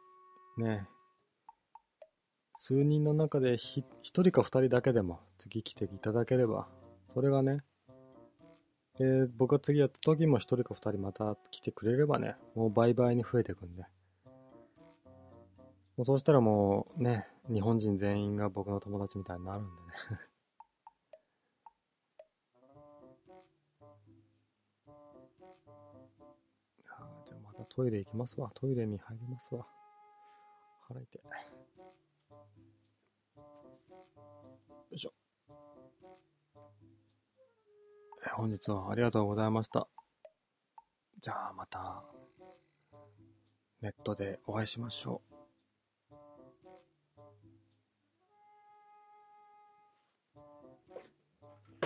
[0.57, 0.89] ー、ね、
[2.55, 6.67] 数人の中で一人か二人だけでも次来ていただければ、
[7.13, 7.63] それがね、
[8.97, 13.83] で、僕が次やった時も一人か二人また来てくれればね、もう倍々に増えていくんで。
[15.97, 19.87] もうそうしたらもうね、日本人全員が僕の友達みたいになるんでね
[27.25, 28.51] じゃあまたトイレ行きますわ。
[28.53, 29.65] トイレに入りますわ。
[30.87, 31.21] 腹痛い。
[31.23, 31.31] よ
[34.91, 35.13] いしょ。
[38.35, 39.87] 本日はありがとうございました。
[41.19, 42.03] じゃあまた。
[43.81, 45.36] ネットでお会いしましょう。